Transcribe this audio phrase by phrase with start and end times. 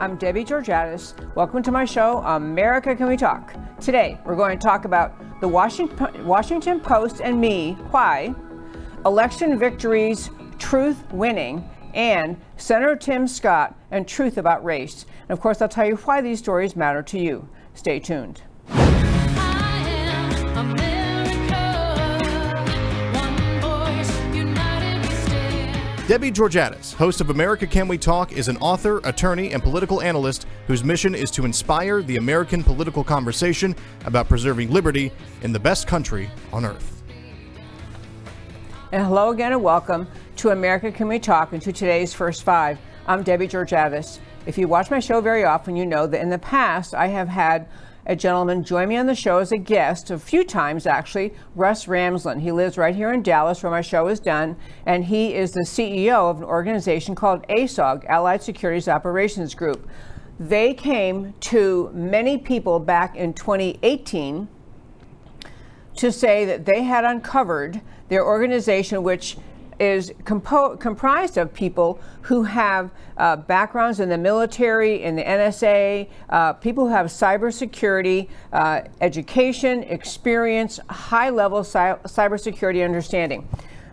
[0.00, 1.12] I'm Debbie Georgatos.
[1.34, 3.52] Welcome to my show, America Can We Talk?
[3.82, 5.12] Today, we're going to talk about
[5.42, 8.34] the Washington Post and me, why,
[9.04, 15.04] election victories, truth winning, and Senator Tim Scott and truth about race.
[15.28, 17.46] And of course, I'll tell you why these stories matter to you.
[17.74, 18.40] Stay tuned.
[26.10, 30.44] Debbie Georgatos, host of America Can We Talk, is an author, attorney, and political analyst
[30.66, 35.86] whose mission is to inspire the American political conversation about preserving liberty in the best
[35.86, 37.04] country on earth.
[38.90, 42.80] And hello again and welcome to America Can We Talk and to today's First Five.
[43.06, 44.18] I'm Debbie Georgatos.
[44.46, 47.28] If you watch my show very often, you know that in the past I have
[47.28, 47.68] had
[48.06, 51.86] a gentleman join me on the show as a guest a few times, actually, Russ
[51.86, 52.40] Ramsland.
[52.40, 55.60] He lives right here in Dallas where my show is done, and he is the
[55.60, 59.88] CEO of an organization called ASOG, Allied Securities Operations Group.
[60.38, 64.48] They came to many people back in 2018
[65.96, 69.36] to say that they had uncovered their organization, which
[69.80, 76.08] is compo- comprised of people who have uh, backgrounds in the military, in the NSA,
[76.28, 83.48] uh, people who have cybersecurity, uh, education, experience, high level cy- cybersecurity understanding.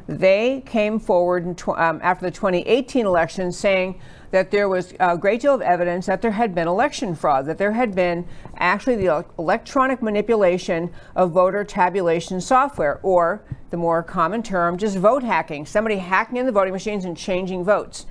[0.08, 4.00] They came forward tw- um, after the 2018 election saying
[4.32, 7.58] that there was a great deal of evidence that there had been election fraud, that
[7.58, 8.26] there had been
[8.58, 15.24] actually the electronic manipulation of voter tabulation software, or the more common term, just vote
[15.24, 18.06] hacking, somebody hacking in the voting machines and changing votes.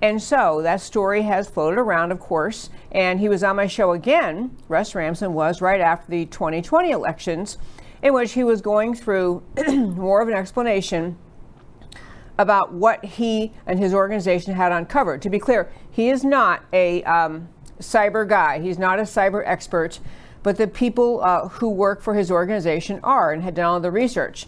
[0.00, 3.92] And so that story has floated around, of course, and he was on my show
[3.92, 4.56] again.
[4.68, 7.58] Russ Ramsland was right after the 2020 elections,
[8.02, 11.16] in which he was going through more of an explanation
[12.38, 15.22] about what he and his organization had uncovered.
[15.22, 17.48] To be clear, he is not a um,
[17.80, 20.00] cyber guy, he's not a cyber expert,
[20.42, 23.90] but the people uh, who work for his organization are and had done all the
[23.90, 24.46] research.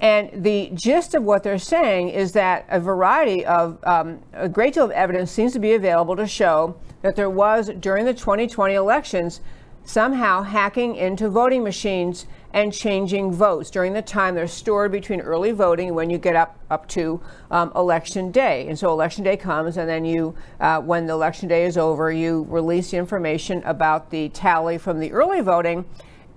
[0.00, 4.74] And the gist of what they're saying is that a variety of, um, a great
[4.74, 8.74] deal of evidence seems to be available to show that there was, during the 2020
[8.74, 9.40] elections,
[9.84, 12.26] somehow hacking into voting machines
[12.56, 16.58] and changing votes during the time they're stored between early voting when you get up
[16.70, 18.66] up to um, election day.
[18.66, 22.10] And so election day comes, and then you, uh, when the election day is over,
[22.10, 25.84] you release the information about the tally from the early voting.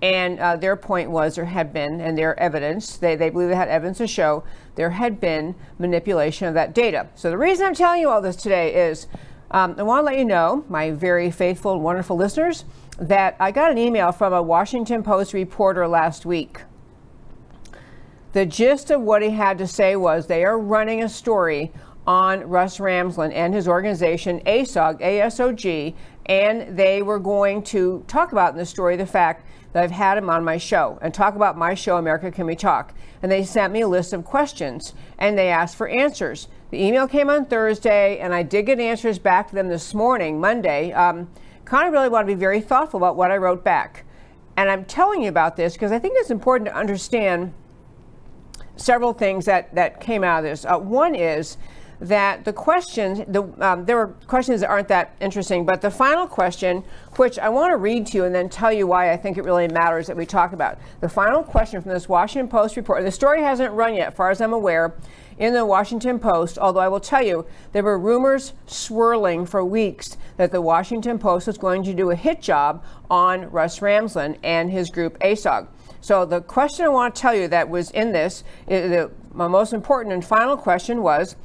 [0.02, 3.56] And uh, their point was there had been, and their evidence, they, they believe they
[3.56, 4.44] had evidence to show
[4.76, 7.08] there had been manipulation of that data.
[7.16, 9.08] So the reason I'm telling you all this today is
[9.52, 12.66] um, I want to let you know, my very faithful and wonderful listeners,
[13.00, 16.62] that I got an email from a Washington Post reporter last week.
[18.34, 21.72] The gist of what he had to say was they are running a story
[22.06, 25.96] on Russ Ramsland and his organization, ASOG, ASOG,
[26.26, 30.18] and they were going to talk about in the story the fact that I've had
[30.18, 32.94] him on my show and talk about my show, America Can We Talk.
[33.22, 36.48] And they sent me a list of questions and they asked for answers.
[36.72, 40.40] The email came on Thursday, and I did get answers back to them this morning,
[40.40, 40.92] Monday.
[40.92, 41.28] Um,
[41.70, 44.04] kind of really want to be very thoughtful about what I wrote back.
[44.58, 47.54] And I'm telling you about this because I think it's important to understand
[48.76, 50.66] several things that, that came out of this.
[50.66, 51.58] Uh, one is
[52.02, 56.28] that the questions, the, um, there were questions that aren't that interesting, but the final
[56.28, 56.84] question,
[57.18, 59.44] which I want to read to you and then tell you why I think it
[59.44, 60.78] really matters that we talk about.
[61.02, 64.30] The final question from this Washington Post report, the story hasn't run yet, as far
[64.30, 64.94] as I'm aware,
[65.38, 70.18] in the Washington Post, although I will tell you, there were rumors swirling for weeks
[70.38, 74.70] that the Washington Post was going to do a hit job on Russ Ramsland and
[74.70, 75.68] his group ASOG.
[76.02, 79.74] So the question I want to tell you that was in this, the, my most
[79.74, 81.36] important and final question was,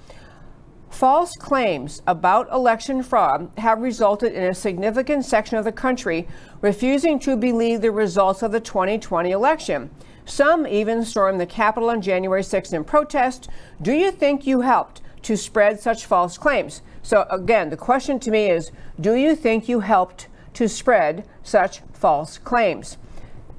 [0.94, 6.28] False claims about election fraud have resulted in a significant section of the country
[6.60, 9.91] refusing to believe the results of the 2020 election.
[10.24, 13.48] Some even stormed the Capitol on January 6th in protest.
[13.83, 16.80] Do you think you helped to spread such false claims?
[17.03, 18.71] So, again, the question to me is
[19.01, 22.98] Do you think you helped to spread such false claims?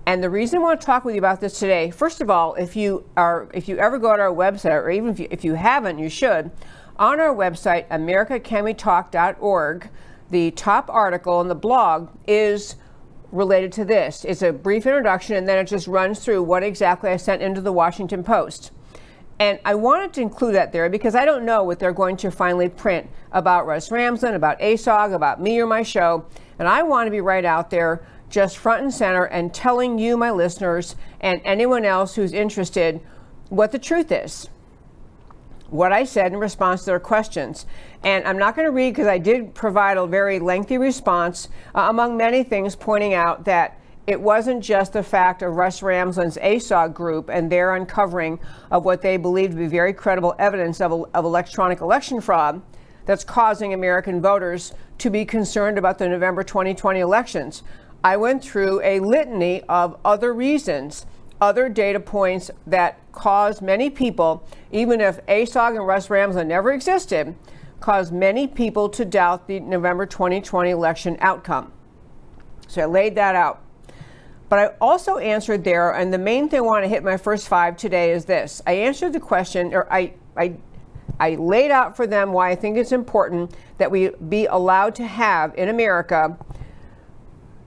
[0.06, 2.54] And the reason I want to talk with you about this today, first of all,
[2.54, 5.44] if you are, if you ever go to our website, or even if you, if
[5.44, 6.52] you haven't, you should.
[6.98, 9.90] On our website, AmericaCanWeTalk.org,
[10.30, 12.78] the top article in the blog is
[13.34, 14.24] related to this.
[14.24, 17.60] It's a brief introduction, and then it just runs through what exactly I sent into
[17.60, 18.72] the Washington Post.
[19.40, 22.30] And I wanted to include that there because I don't know what they're going to
[22.32, 26.26] finally print about Russ Ramsland, about ASOG, about me or my show.
[26.58, 30.16] And I want to be right out there, just front and center, and telling you,
[30.16, 33.02] my listeners, and anyone else who's interested,
[33.50, 34.48] what the truth is.
[35.70, 37.66] What I said in response to their questions.
[38.04, 41.88] And I'm not going to read because I did provide a very lengthy response, uh,
[41.90, 46.94] among many things, pointing out that it wasn't just the fact of Russ Ramsland's ASOG
[46.94, 48.40] group and their uncovering
[48.70, 52.62] of what they believed to be very credible evidence of, of electronic election fraud
[53.06, 57.64] that's causing American voters to be concerned about the November 2020 elections.
[58.04, 61.08] I went through a litany of other reasons,
[61.42, 67.36] other data points that caused many people, even if ASOG and Russ Ramsland never existed,
[67.80, 71.72] caused many people to doubt the November 2020 election outcome.
[72.68, 73.62] So I laid that out.
[74.48, 77.48] But I also answered there, and the main thing I want to hit my first
[77.48, 78.62] five today is this.
[78.66, 80.56] I answered the question, or I, I,
[81.20, 85.08] I laid out for them why I think it's important that we be allowed to
[85.08, 86.38] have in America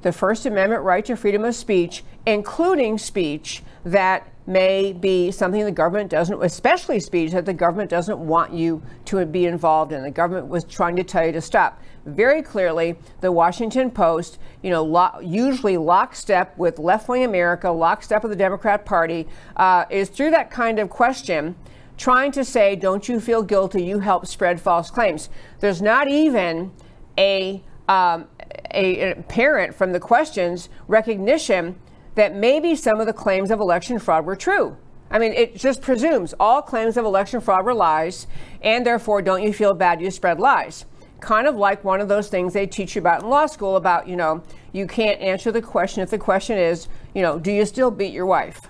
[0.02, 5.70] the First Amendment right to freedom of speech, including speech that may be something the
[5.70, 10.02] government doesn't, especially speech that the government doesn't want you to be involved in.
[10.02, 11.82] The government was trying to tell you to stop.
[12.06, 18.22] Very clearly, the Washington Post, you know, lo- usually lockstep with left wing America, lockstep
[18.22, 21.54] with the Democrat Party, uh, is through that kind of question
[21.98, 23.84] trying to say, don't you feel guilty?
[23.84, 25.28] You helped spread false claims.
[25.60, 26.72] There's not even
[27.18, 28.28] a, um,
[28.70, 31.78] a, parent from the questions recognition
[32.14, 34.76] that maybe some of the claims of election fraud were true.
[35.10, 38.26] I mean, it just presumes all claims of election fraud were lies,
[38.62, 40.84] and therefore, don't you feel bad you spread lies?
[41.20, 44.06] Kind of like one of those things they teach you about in law school about,
[44.06, 44.42] you know,
[44.72, 48.12] you can't answer the question if the question is, you know, do you still beat
[48.12, 48.60] your wife?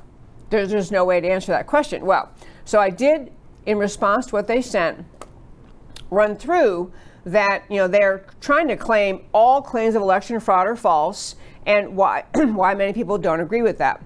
[0.50, 2.06] There's, there's no way to answer that question.
[2.06, 2.31] Well,
[2.64, 3.32] so I did,
[3.67, 5.05] in response to what they sent,
[6.11, 6.93] run through
[7.32, 11.36] that, you know, they're trying to claim all claims of election fraud are false
[11.66, 14.02] and why, why many people don't agree with that.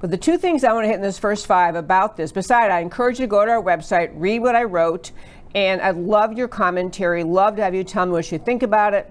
[0.00, 2.72] But the two things I want to hit in this first five about this, besides,
[2.72, 5.10] I encourage you to go to our website, read what I wrote,
[5.54, 8.92] and I'd love your commentary, love to have you tell me what you think about
[8.92, 9.10] it.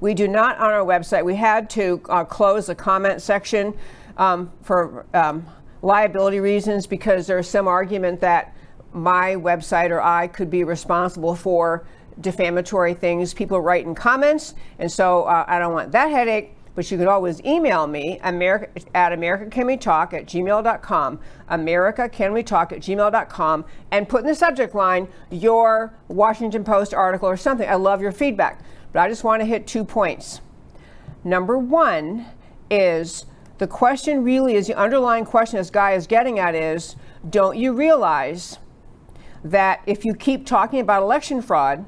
[0.00, 3.74] We do not on our website, we had to uh, close the comment section
[4.16, 5.46] um, for um,
[5.80, 8.54] liability reasons because there's some argument that
[8.98, 11.86] my website or I could be responsible for
[12.20, 14.54] defamatory things people write in comments.
[14.78, 16.54] And so uh, I don't want that headache.
[16.74, 24.08] But you can always email me America, at americacanwetalk at gmail.com, americacanwetalk at gmail.com, and
[24.08, 27.68] put in the subject line your Washington Post article or something.
[27.68, 28.60] I love your feedback.
[28.92, 30.40] But I just want to hit two points.
[31.24, 32.26] Number one
[32.70, 33.26] is
[33.58, 36.94] the question really is the underlying question this guy is getting at is
[37.28, 38.58] don't you realize
[39.44, 41.84] that if you keep talking about election fraud,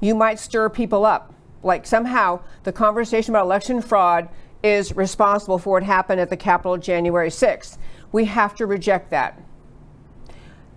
[0.00, 1.34] you might stir people up.
[1.62, 4.28] Like somehow the conversation about election fraud
[4.62, 7.78] is responsible for what happened at the Capitol January 6th.
[8.12, 9.40] We have to reject that.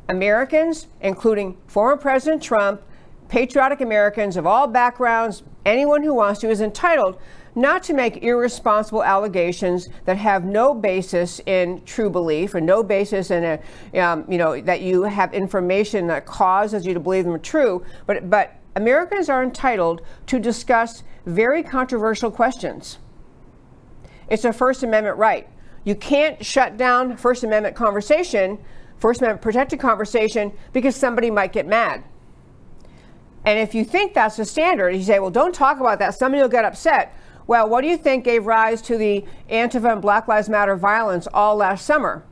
[0.10, 2.82] Americans, including former President Trump,
[3.28, 7.18] patriotic Americans of all backgrounds, anyone who wants to, is entitled
[7.58, 13.32] not to make irresponsible allegations that have no basis in true belief or no basis
[13.32, 17.34] in a, um, you know, that you have information that causes you to believe them
[17.34, 23.00] are true, but, but Americans are entitled to discuss very controversial questions.
[24.30, 25.50] It's a First Amendment right.
[25.84, 28.60] You can't shut down First Amendment conversation,
[29.00, 32.04] First Amendment protected conversation, because somebody might get mad.
[33.46, 36.44] And if you think that's the standard, you say, well, don't talk about that, somebody
[36.44, 37.16] will get upset.
[37.48, 41.30] Well, what do you think gave rise to the Antifa and Black Lives Matter violence
[41.34, 42.26] all last summer?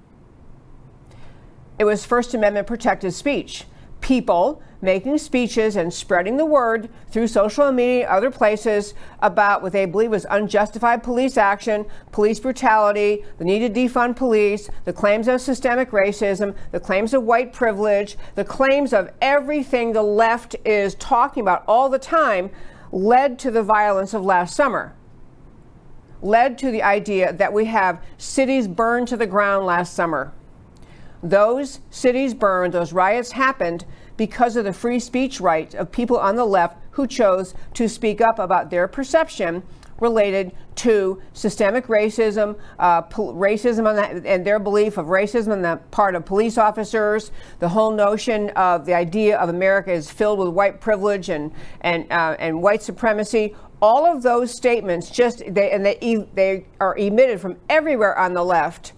[1.79, 3.63] It was First Amendment protected speech.
[4.01, 9.71] People making speeches and spreading the word through social media and other places about what
[9.71, 15.29] they believe was unjustified police action, police brutality, the need to defund police, the claims
[15.29, 20.93] of systemic racism, the claims of white privilege, the claims of everything the left is
[20.95, 22.49] talking about all the time
[22.91, 24.93] led to the violence of last summer.
[26.25, 30.33] Led to the idea that we have cities burned to the ground last summer.
[31.21, 33.85] Those cities burned, those riots happened
[34.17, 38.21] because of the free speech rights of people on the left who chose to speak
[38.21, 39.61] up about their perception
[39.99, 45.79] related to systemic racism, uh, po- racism the, and their belief of racism on the
[45.91, 50.49] part of police officers, the whole notion of the idea of America is filled with
[50.49, 51.51] white privilege and
[51.81, 53.55] and uh, and white supremacy.
[53.85, 58.43] All of those statements just they and they they are emitted from everywhere on the
[58.43, 58.93] left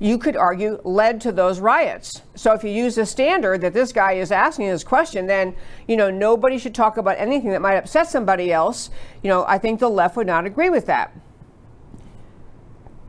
[0.00, 2.22] you could argue led to those riots.
[2.36, 5.56] So if you use the standard that this guy is asking this question, then
[5.88, 8.90] you know nobody should talk about anything that might upset somebody else.
[9.22, 11.12] You know, I think the left would not agree with that.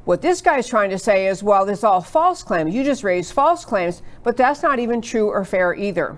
[0.05, 2.73] What this guy is trying to say is, well, this is all false claims.
[2.73, 6.17] You just raised false claims, but that's not even true or fair either.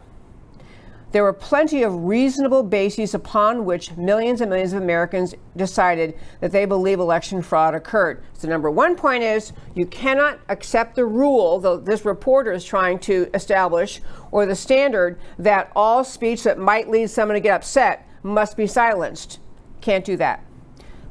[1.12, 6.52] There were plenty of reasonable bases upon which millions and millions of Americans decided that
[6.54, 8.24] they believe election fraud occurred.
[8.34, 13.00] So, number one point is you cannot accept the rule that this reporter is trying
[13.00, 14.02] to establish
[14.32, 18.68] or the standard that all speech that might lead someone to get upset must be
[18.68, 19.40] silenced.
[19.82, 20.46] Can't do that.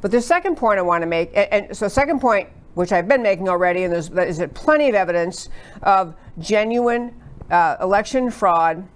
[0.00, 3.08] But the second point I want to make, and, and so second point, which I've
[3.08, 5.50] been making already, and there's is plenty of evidence
[5.82, 8.86] of genuine uh, election fraud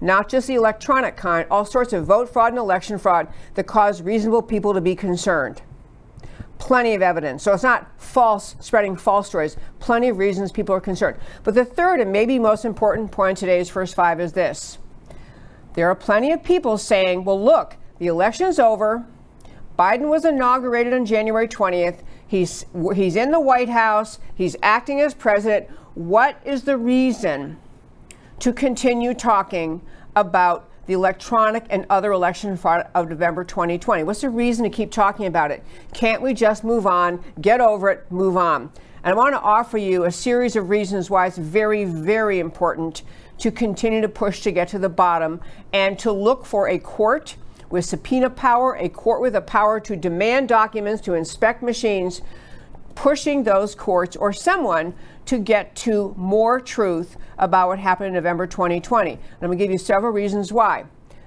[0.00, 4.02] not just the electronic kind, all sorts of vote fraud and election fraud that cause
[4.02, 5.62] reasonable people to be concerned.
[6.58, 7.42] Plenty of evidence.
[7.42, 9.56] So it's not false, spreading false stories.
[9.78, 11.18] Plenty of reasons people are concerned.
[11.44, 14.78] But the third and maybe most important point in today's first five is this
[15.74, 19.06] there are plenty of people saying, well, look, the election's over.
[19.78, 21.98] Biden was inaugurated on January 20th.
[22.26, 24.18] He's, he's in the White House.
[24.34, 25.68] He's acting as president.
[25.94, 27.58] What is the reason
[28.40, 29.80] to continue talking
[30.14, 34.04] about the electronic and other election fraud of November 2020?
[34.04, 35.62] What's the reason to keep talking about it?
[35.92, 38.70] Can't we just move on, get over it, move on?
[39.02, 43.02] And I want to offer you a series of reasons why it's very, very important
[43.38, 45.40] to continue to push to get to the bottom
[45.72, 47.36] and to look for a court
[47.70, 52.22] with subpoena power, a court with the power to demand documents, to inspect machines,
[52.96, 54.92] pushing those courts or someone
[55.26, 59.12] to get to more truth about what happened in November 2020.
[59.12, 60.86] And I'm going to give you several reasons why.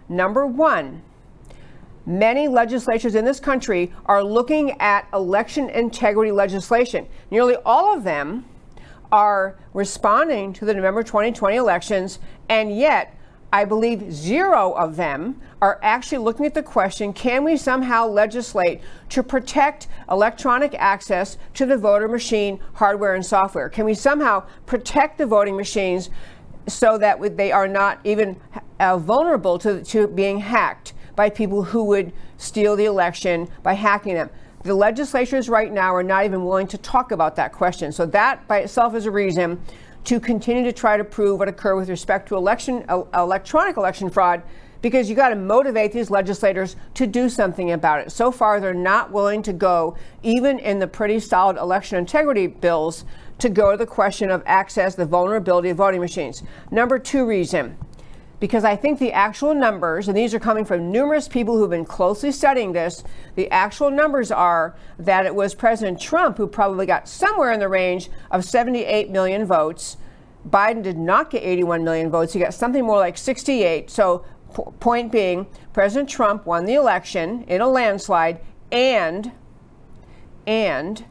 [0.09, 1.03] Number one,
[2.05, 7.07] many legislatures in this country are looking at election integrity legislation.
[7.31, 8.45] Nearly all of them
[9.11, 13.15] are responding to the November 2020 elections, and yet
[13.51, 18.81] I believe zero of them are actually looking at the question can we somehow legislate
[19.09, 23.69] to protect electronic access to the voter machine hardware and software?
[23.69, 26.09] Can we somehow protect the voting machines
[26.67, 28.39] so that they are not even
[28.79, 34.13] uh, vulnerable to, to being hacked by people who would steal the election by hacking
[34.13, 34.29] them?
[34.63, 37.91] The legislatures right now are not even willing to talk about that question.
[37.91, 39.59] So, that by itself is a reason
[40.05, 44.09] to continue to try to prove what occurred with respect to election uh, electronic election
[44.09, 44.41] fraud
[44.81, 48.11] because you got to motivate these legislators to do something about it.
[48.11, 53.03] So far, they're not willing to go, even in the pretty solid election integrity bills,
[53.39, 56.43] to go to the question of access, the vulnerability of voting machines.
[56.71, 57.77] Number two reason
[58.39, 61.85] because I think the actual numbers, and these are coming from numerous people who've been
[61.85, 63.03] closely studying this,
[63.35, 67.67] the actual numbers are that it was President Trump who probably got somewhere in the
[67.67, 69.97] range of 78 million votes.
[70.47, 72.31] Biden did not get 81 million votes.
[72.31, 73.89] He got something more like 68.
[73.89, 74.23] So,
[74.55, 78.39] p- point being, President Trump won the election in a landslide,
[78.71, 79.33] and,
[80.47, 81.03] and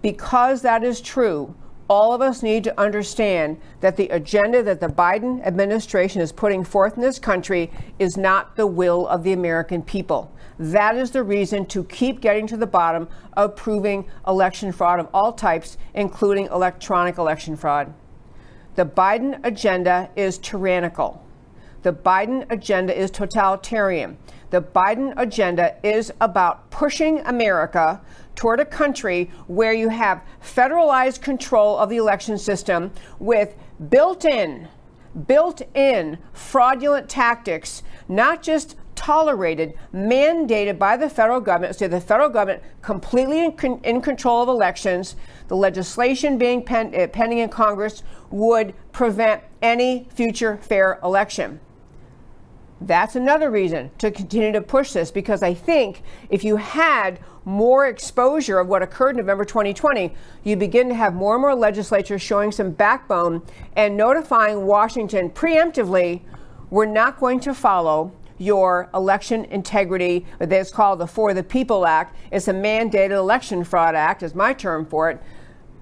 [0.00, 1.56] because that is true,
[1.88, 6.64] all of us need to understand that the agenda that the Biden administration is putting
[6.64, 10.32] forth in this country is not the will of the American people.
[10.58, 15.08] That is the reason to keep getting to the bottom of proving election fraud of
[15.12, 17.92] all types, including electronic election fraud.
[18.74, 21.22] The Biden agenda is tyrannical.
[21.82, 24.18] The Biden agenda is totalitarian.
[24.50, 28.00] The Biden agenda is about pushing America
[28.36, 33.54] toward a country where you have federalized control of the election system with
[33.88, 34.68] built in,
[35.26, 42.28] built in fraudulent tactics, not just tolerated, mandated by the federal government, so the federal
[42.28, 45.16] government completely in, con- in control of elections,
[45.48, 51.60] the legislation being pen- uh, pending in Congress would prevent any future fair election.
[52.80, 57.86] That's another reason to continue to push this because I think if you had more
[57.86, 60.12] exposure of what occurred in November 2020,
[60.42, 63.40] you begin to have more and more legislatures showing some backbone
[63.76, 66.20] and notifying Washington preemptively
[66.70, 72.16] we're not going to follow your election integrity, that's called the For the People Act.
[72.32, 75.22] It's a mandated election fraud act, is my term for it.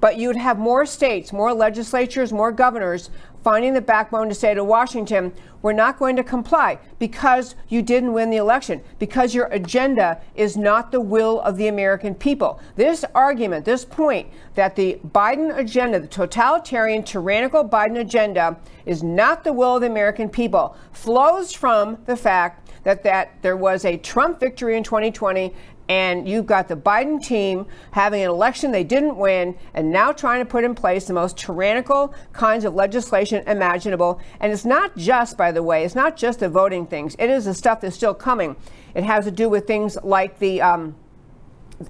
[0.00, 3.08] But you'd have more states, more legislatures, more governors
[3.42, 5.32] finding the backbone to say to Washington,
[5.64, 10.58] we're not going to comply because you didn't win the election, because your agenda is
[10.58, 12.60] not the will of the American people.
[12.76, 19.42] This argument, this point that the Biden agenda, the totalitarian, tyrannical Biden agenda, is not
[19.42, 23.96] the will of the American people, flows from the fact that, that there was a
[23.96, 25.54] Trump victory in 2020
[25.88, 30.40] and you've got the Biden team having an election they didn't win and now trying
[30.40, 34.20] to put in place the most tyrannical kinds of legislation imaginable.
[34.40, 37.44] And it's not just, by the way, it's not just the voting things, it is
[37.44, 38.56] the stuff that's still coming.
[38.94, 40.94] It has to do with things like the um,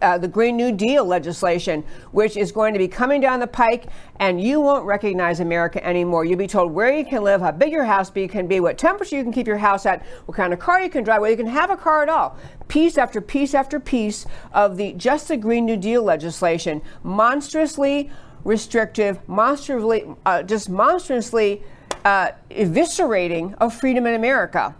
[0.02, 3.86] uh, the Green New Deal legislation, which is going to be coming down the pike,
[4.20, 6.24] and you won't recognize America anymore.
[6.24, 8.78] You'll be told where you can live, how big your house be, can be, what
[8.78, 11.32] temperature you can keep your house at, what kind of car you can drive, whether
[11.32, 12.36] you can have a car at all.
[12.68, 18.10] Piece after piece after piece of the just the Green New Deal legislation, monstrously
[18.44, 21.62] restrictive, monstrously, uh, just monstrously
[22.04, 24.74] uh, eviscerating of freedom in America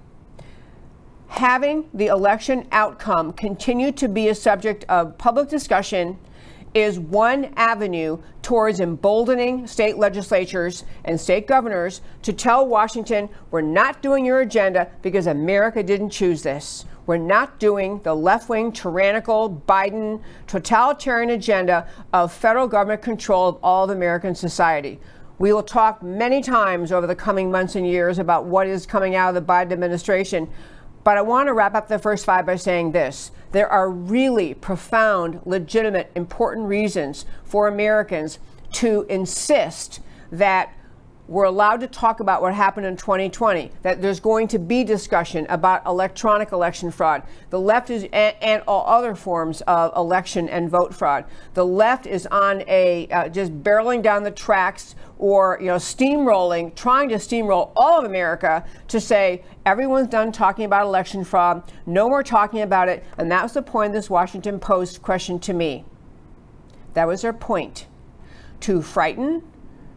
[1.35, 6.17] having the election outcome continue to be a subject of public discussion
[6.75, 14.01] is one avenue towards emboldening state legislatures and state governors to tell Washington, we're not
[14.01, 16.85] doing your agenda because America didn't choose this.
[17.07, 23.59] We're not doing the left wing, tyrannical, Biden, totalitarian agenda of federal government control of
[23.61, 25.01] all of American society.
[25.39, 29.17] We will talk many times over the coming months and years about what is coming
[29.17, 30.49] out of the Biden administration.
[31.05, 33.31] But I want to wrap up the first five by saying this.
[33.53, 38.39] There are really profound, legitimate, important reasons for Americans
[38.73, 40.01] to insist
[40.33, 40.73] that
[41.27, 45.47] we're allowed to talk about what happened in 2020, that there's going to be discussion
[45.49, 47.23] about electronic election fraud.
[47.49, 51.25] The left is, and, and all other forms of election and vote fraud.
[51.55, 56.75] The left is on a, uh, just barreling down the tracks or, you know, steamrolling,
[56.75, 62.09] trying to steamroll all of America to say, everyone's done talking about election fraud, no
[62.09, 63.05] more talking about it.
[63.19, 65.85] And that was the point of this Washington Post question to me.
[66.95, 67.87] That was their point
[68.61, 69.43] to frighten,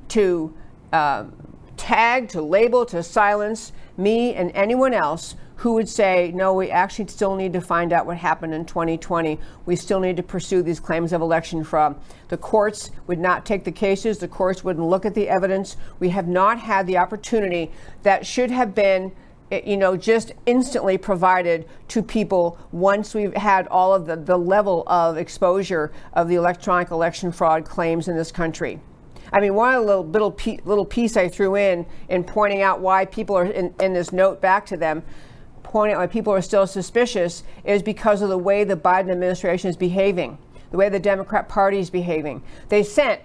[0.09, 0.53] to
[0.93, 1.33] um,
[1.77, 7.07] tag, to label, to silence me and anyone else who would say, no, we actually
[7.07, 9.39] still need to find out what happened in 2020.
[9.65, 11.99] We still need to pursue these claims of election fraud.
[12.29, 15.75] The courts would not take the cases, the courts wouldn't look at the evidence.
[15.99, 17.71] We have not had the opportunity
[18.03, 19.13] that should have been
[19.51, 24.37] eh, you know, just instantly provided to people once we've had all of the, the
[24.37, 28.79] level of exposure of the electronic election fraud claims in this country.
[29.33, 33.35] I mean, one little little, little piece I threw in in pointing out why people
[33.35, 35.03] are in, in this note back to them,
[35.67, 39.69] pointing out why people are still suspicious is because of the way the Biden administration
[39.69, 40.37] is behaving,
[40.71, 42.41] the way the Democrat Party is behaving.
[42.69, 43.21] They sent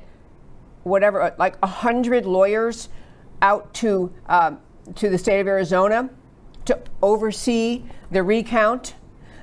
[0.83, 2.89] whatever, like a hundred lawyers
[3.41, 4.59] out to um,
[4.97, 6.11] to the state of Arizona
[6.65, 8.95] to oversee the recount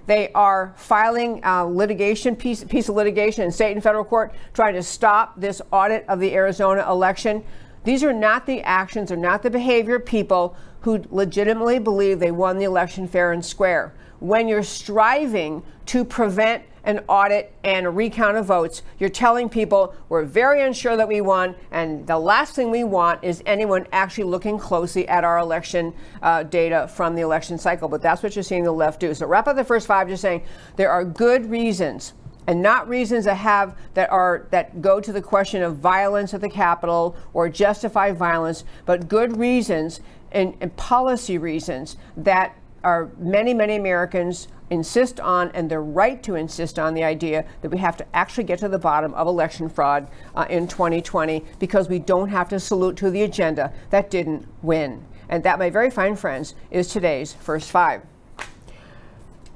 [0.10, 4.74] they are filing a litigation piece, piece of litigation in state and federal court trying
[4.74, 7.44] to stop this audit of the Arizona election.
[7.84, 12.32] These are not the actions or not the behavior of people who legitimately believe they
[12.32, 13.94] won the election fair and square.
[14.20, 19.94] When you're striving to prevent an audit and a recount of votes, you're telling people
[20.08, 24.24] we're very unsure that we won, and the last thing we want is anyone actually
[24.26, 27.88] looking closely at our election uh, data from the election cycle.
[27.88, 29.13] But that's what you're seeing the left do.
[29.13, 30.44] So wrap up the first five just saying
[30.76, 32.13] there are good reasons
[32.50, 36.42] and not reasons that have that are that go to the question of violence at
[36.42, 43.54] the Capitol or justify violence, but good reasons and, and policy reasons that are many,
[43.54, 47.96] many Americans insist on, and their right to insist on, the idea that we have
[47.98, 52.30] to actually get to the bottom of election fraud uh, in 2020 because we don't
[52.30, 55.06] have to salute to the agenda that didn't win.
[55.30, 58.02] And that, my very fine friends, is today's first five.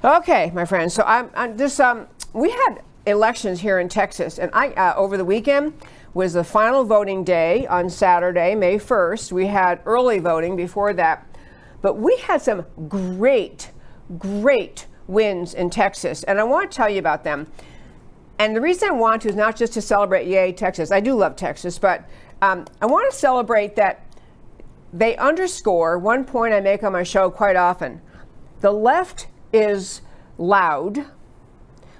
[0.04, 0.92] Okay, my friends.
[0.92, 1.80] So I'm, I'm this.
[1.80, 5.72] Um, we had elections here in Texas, and I uh, over the weekend
[6.12, 9.32] was the final voting day on Saturday, May 1st.
[9.32, 11.26] We had early voting before that,
[11.80, 13.70] but we had some great,
[14.18, 17.46] great wins in Texas, and I want to tell you about them.
[18.38, 20.90] And the reason I want to is not just to celebrate, yay, Texas.
[20.90, 22.08] I do love Texas, but
[22.42, 24.04] um, I want to celebrate that
[24.92, 28.00] they underscore one point I make on my show quite often.
[28.60, 30.00] The left is
[30.36, 31.06] loud,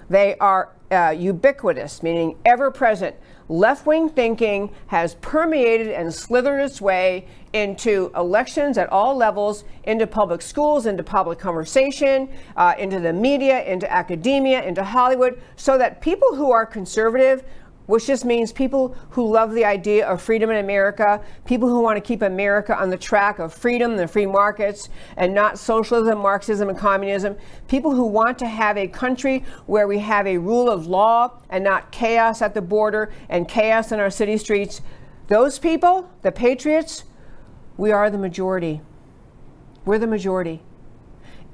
[0.08, 3.16] they are uh, ubiquitous, meaning ever present
[3.48, 10.06] left wing thinking has permeated and slithered its way into elections at all levels, into
[10.06, 16.00] public schools, into public conversation, uh, into the media, into academia, into Hollywood, so that
[16.00, 17.44] people who are conservative
[17.86, 21.96] which just means people who love the idea of freedom in America, people who want
[21.96, 26.68] to keep America on the track of freedom, the free markets, and not socialism, Marxism,
[26.68, 27.36] and communism,
[27.68, 31.62] people who want to have a country where we have a rule of law and
[31.62, 34.80] not chaos at the border and chaos in our city streets.
[35.28, 37.04] Those people, the patriots,
[37.76, 38.80] we are the majority.
[39.84, 40.62] We're the majority.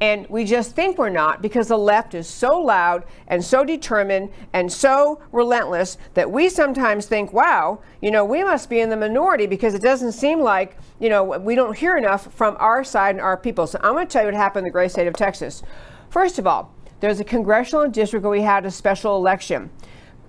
[0.01, 4.31] And we just think we're not because the left is so loud and so determined
[4.55, 8.97] and so relentless that we sometimes think, wow, you know, we must be in the
[8.97, 13.15] minority because it doesn't seem like, you know, we don't hear enough from our side
[13.15, 13.67] and our people.
[13.67, 15.63] So I'm going to tell you what happened in the great state of Texas.
[16.09, 19.71] First of all, there's a congressional district where we had a special election.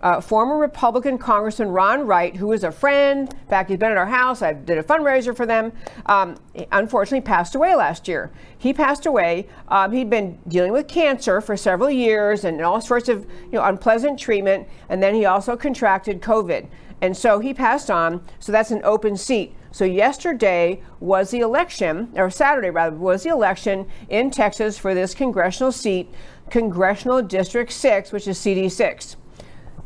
[0.02, 3.98] Uh, former Republican Congressman Ron Wright, who is a friend, in fact, he's been at
[3.98, 4.42] our house.
[4.42, 5.72] I did a fundraiser for them.
[6.08, 6.38] Um,
[6.72, 8.32] unfortunately, passed away last year.
[8.58, 9.48] He passed away.
[9.68, 13.64] Um, he'd been dealing with cancer for several years and all sorts of you know
[13.64, 16.68] unpleasant treatment, and then he also contracted COVID,
[17.00, 18.24] and so he passed on.
[18.40, 19.56] So that's an open seat.
[19.72, 25.14] So yesterday was the election, or Saturday rather, was the election in Texas for this
[25.14, 26.10] congressional seat,
[26.50, 29.16] Congressional District 6, which is CD6.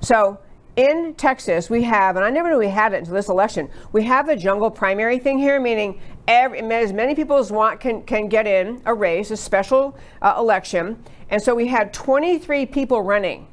[0.01, 0.39] So
[0.75, 4.03] in Texas, we have, and I never knew we had it until this election, we
[4.03, 8.27] have the jungle primary thing here, meaning every, as many people as want can, can
[8.27, 11.01] get in a race, a special uh, election.
[11.29, 13.47] And so we had 23 people running.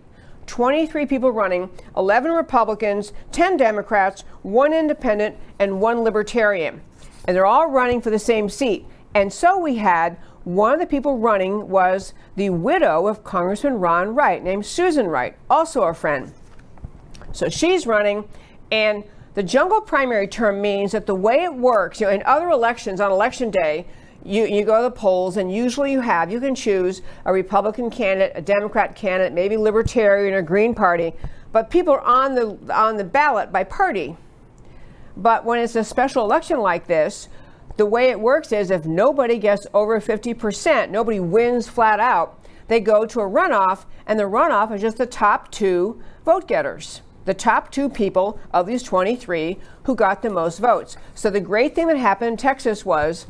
[0.46, 6.80] 23 people running, 11 Republicans, 10 Democrats, one independent, and one libertarian.
[7.24, 8.84] And they're all running for the same seat.
[9.14, 14.14] And so we had one of the people running was the widow of Congressman Ron
[14.14, 16.32] Wright, named Susan Wright, also a friend.
[17.32, 18.28] So she's running,
[18.70, 22.50] and the jungle primary term means that the way it works, you know, in other
[22.50, 23.86] elections on election day,
[24.24, 27.90] you, you go to the polls, and usually you have, you can choose a Republican
[27.90, 31.12] candidate, a Democrat candidate, maybe Libertarian or Green Party,
[31.52, 34.16] but people are on the, on the ballot by party.
[35.16, 37.28] But when it's a special election like this,
[37.76, 42.80] the way it works is if nobody gets over 50%, nobody wins flat out, they
[42.80, 47.02] go to a runoff, and the runoff is just the top two vote getters.
[47.24, 50.96] The top two people of these 23 who got the most votes.
[51.14, 53.26] So, the great thing that happened in Texas was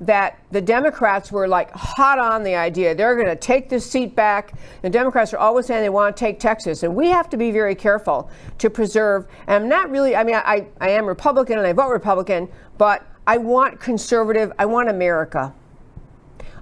[0.00, 4.14] that the Democrats were like hot on the idea they're going to take this seat
[4.14, 4.52] back.
[4.82, 7.50] The Democrats are always saying they want to take Texas, and we have to be
[7.50, 9.26] very careful to preserve.
[9.46, 13.06] And I'm not really, I mean, I, I am Republican and I vote Republican, but
[13.26, 15.52] I want conservative, I want America.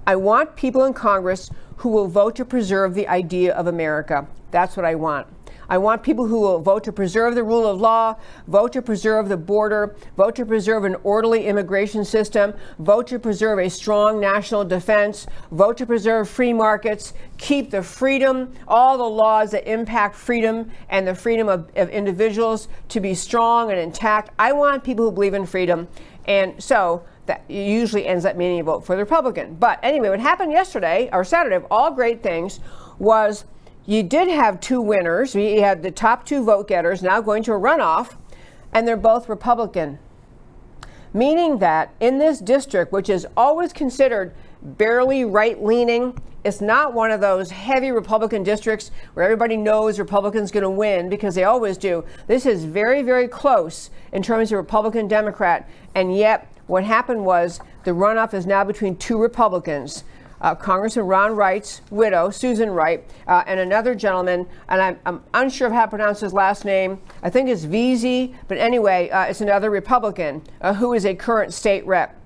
[0.06, 4.26] I want people in Congress who will vote to preserve the idea of America.
[4.50, 5.26] That's what I want.
[5.68, 9.28] I want people who will vote to preserve the rule of law, vote to preserve
[9.28, 14.64] the border, vote to preserve an orderly immigration system, vote to preserve a strong national
[14.64, 20.70] defense, vote to preserve free markets, keep the freedom, all the laws that impact freedom
[20.90, 24.30] and the freedom of, of individuals to be strong and intact.
[24.38, 25.88] I want people who believe in freedom.
[26.26, 29.54] And so that usually ends up meaning a vote for the Republican.
[29.54, 32.60] But anyway, what happened yesterday or Saturday of all great things
[32.98, 33.44] was
[33.86, 35.34] you did have two winners.
[35.34, 38.16] We had the top two vote getters now going to a runoff,
[38.72, 39.98] and they're both Republican.
[41.12, 47.10] Meaning that in this district, which is always considered barely right leaning, it's not one
[47.10, 51.78] of those heavy Republican districts where everybody knows Republicans going to win because they always
[51.78, 52.04] do.
[52.26, 55.68] This is very, very close in terms of Republican Democrat.
[55.94, 60.04] And yet, what happened was the runoff is now between two Republicans.
[60.40, 65.68] Uh, Congressman Ron Wright's widow, Susan Wright, uh, and another gentleman, and I'm, I'm, unsure
[65.68, 67.00] of how to pronounce his last name.
[67.22, 71.54] I think it's Veazey, but anyway, uh, it's another Republican uh, who is a current
[71.54, 72.20] state rep.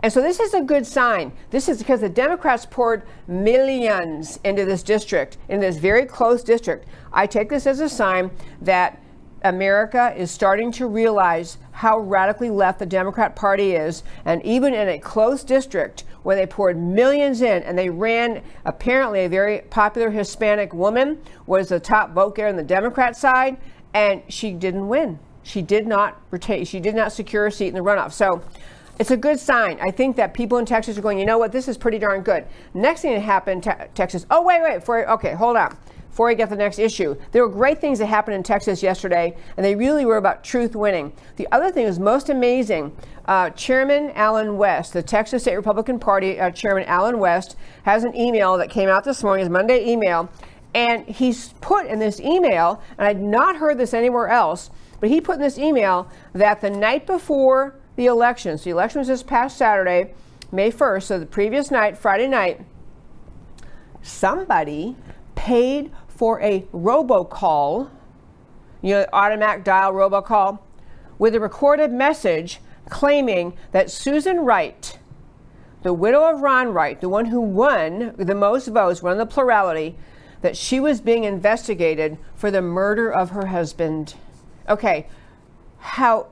[0.00, 1.32] And so this is a good sign.
[1.50, 6.86] This is because the Democrats poured millions into this district, in this very close district.
[7.12, 8.30] I take this as a sign
[8.62, 9.02] that
[9.42, 14.02] America is starting to realize how radically left the Democrat Party is.
[14.24, 19.24] And even in a close district where they poured millions in and they ran, apparently,
[19.24, 23.56] a very popular Hispanic woman was the top vote getter on the Democrat side,
[23.94, 25.18] and she didn't win.
[25.42, 28.12] She did not retain, she did not secure a seat in the runoff.
[28.12, 28.42] So
[28.98, 29.78] it's a good sign.
[29.80, 32.22] I think that people in Texas are going, you know what, this is pretty darn
[32.22, 32.46] good.
[32.74, 35.76] Next thing that happened, te- Texas, oh, wait, wait, for, okay, hold on.
[36.10, 39.36] Before I get the next issue, there were great things that happened in Texas yesterday,
[39.56, 41.12] and they really were about truth winning.
[41.36, 42.96] The other thing was most amazing.
[43.26, 48.16] Uh, chairman Allen West, the Texas State Republican Party uh, Chairman Allen West, has an
[48.16, 50.28] email that came out this morning, his Monday email,
[50.74, 55.20] and he's put in this email, and I'd not heard this anywhere else, but he
[55.20, 58.62] put in this email that the night before the elections.
[58.62, 60.14] The election was this past Saturday,
[60.52, 62.60] May 1st, so the previous night, Friday night,
[64.02, 64.94] somebody
[65.34, 67.90] paid for a robocall,
[68.82, 70.60] you know, automatic dial robocall,
[71.18, 74.96] with a recorded message claiming that Susan Wright,
[75.82, 79.96] the widow of Ron Wright, the one who won the most votes, won the plurality,
[80.40, 84.14] that she was being investigated for the murder of her husband.
[84.68, 85.08] Okay,
[85.78, 86.28] how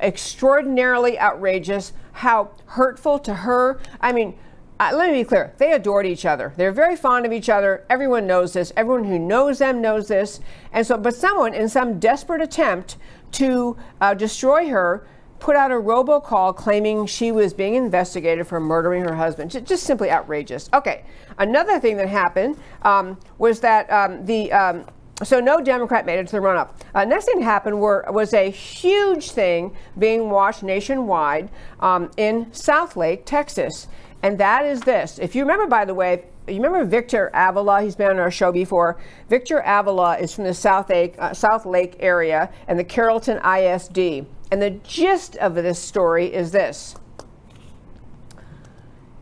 [0.00, 3.80] extraordinarily outrageous, how hurtful to her.
[4.00, 4.38] I mean,
[4.80, 5.52] uh, let me be clear.
[5.58, 6.52] They adored each other.
[6.56, 7.84] They're very fond of each other.
[7.90, 8.72] Everyone knows this.
[8.76, 10.40] Everyone who knows them knows this.
[10.72, 12.96] And so, but someone in some desperate attempt
[13.32, 15.06] to uh, destroy her
[15.40, 19.50] put out a robocall claiming she was being investigated for murdering her husband.
[19.50, 20.68] Just simply outrageous.
[20.72, 21.04] Okay,
[21.38, 24.84] another thing that happened um, was that um, the um,
[25.24, 26.70] so no Democrat made it to the runoff.
[26.94, 31.50] Uh, next thing that happened were, was a huge thing being watched nationwide
[31.80, 33.88] um, in Southlake, Texas,
[34.22, 35.18] and that is this.
[35.18, 37.82] If you remember, by the way, you remember Victor Avila?
[37.82, 38.96] He's been on our show before.
[39.28, 44.26] Victor Avila is from the Southlake, uh, Southlake area and the Carrollton ISD.
[44.50, 46.94] And the gist of this story is this.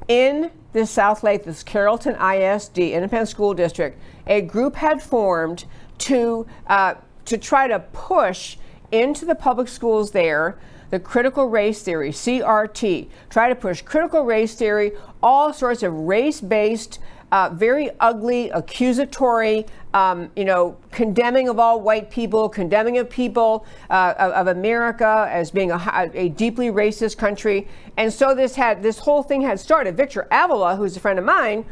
[0.08, 5.64] In this Southlake, this Carrollton ISD, Independent School District, a group had formed
[5.98, 8.56] to, uh, to try to push
[8.92, 10.58] into the public schools there
[10.90, 16.40] the critical race theory, CRT, try to push critical race theory, all sorts of race
[16.40, 17.00] based
[17.32, 23.66] uh, very ugly, accusatory, um, you know, condemning of all white people, condemning of people
[23.90, 27.66] uh, of, of, America as being a, a, deeply racist country.
[27.96, 29.96] And so this had this whole thing had started.
[29.96, 31.64] Victor Avila, who's a friend of mine,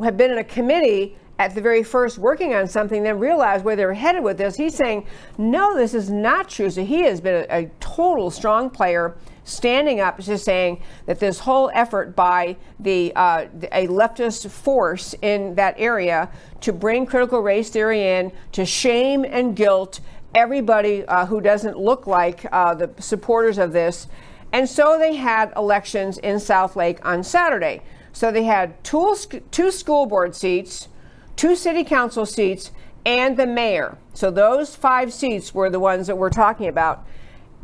[0.00, 3.74] had been in a committee at the very first working on something, then realized where
[3.74, 4.56] they were headed with this.
[4.56, 5.06] He's saying,
[5.38, 6.68] no, this is not true.
[6.68, 11.38] So he has been a, a total strong player standing up to saying that this
[11.38, 16.28] whole effort by the uh, a leftist force in that area
[16.60, 20.00] to bring critical race theory in to shame and guilt
[20.34, 24.08] everybody uh, who doesn't look like uh, the supporters of this.
[24.52, 27.80] And so they had elections in Southlake on Saturday.
[28.12, 29.16] So they had two,
[29.50, 30.88] two school board seats,
[31.40, 32.70] two city council seats,
[33.06, 33.96] and the mayor.
[34.12, 37.06] So those five seats were the ones that we're talking about.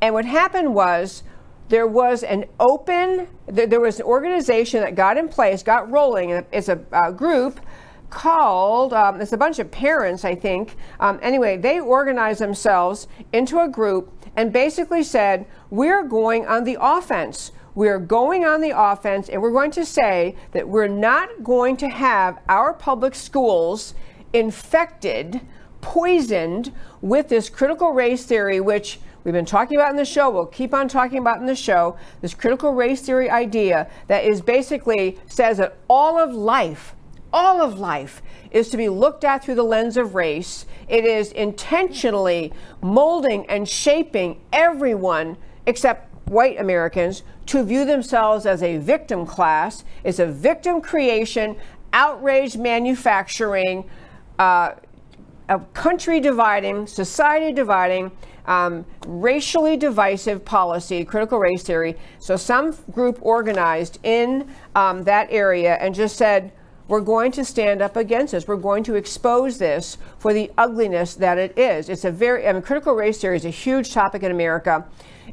[0.00, 1.22] And what happened was
[1.68, 6.30] there was an open, there was an organization that got in place, got rolling.
[6.52, 7.60] It's a, a group
[8.08, 10.76] called, um, it's a bunch of parents, I think.
[10.98, 16.78] Um, anyway, they organized themselves into a group and basically said, We're going on the
[16.80, 17.52] offense.
[17.76, 21.88] We're going on the offense, and we're going to say that we're not going to
[21.90, 23.92] have our public schools
[24.32, 25.42] infected,
[25.82, 30.46] poisoned with this critical race theory, which we've been talking about in the show, we'll
[30.46, 35.18] keep on talking about in the show, this critical race theory idea that is basically
[35.26, 36.94] says that all of life,
[37.30, 40.64] all of life is to be looked at through the lens of race.
[40.88, 45.36] It is intentionally molding and shaping everyone
[45.66, 49.84] except white Americans to view themselves as a victim class.
[50.04, 51.56] is a victim creation,
[51.92, 53.88] outrage manufacturing,
[54.38, 54.72] uh,
[55.48, 58.10] a country dividing, society dividing,
[58.46, 61.96] um, racially divisive policy, critical race theory.
[62.18, 66.52] So some group organized in um, that area and just said,
[66.88, 68.46] we're going to stand up against this.
[68.46, 71.88] We're going to expose this for the ugliness that it is.
[71.88, 74.86] It's a very, I mean, critical race theory is a huge topic in America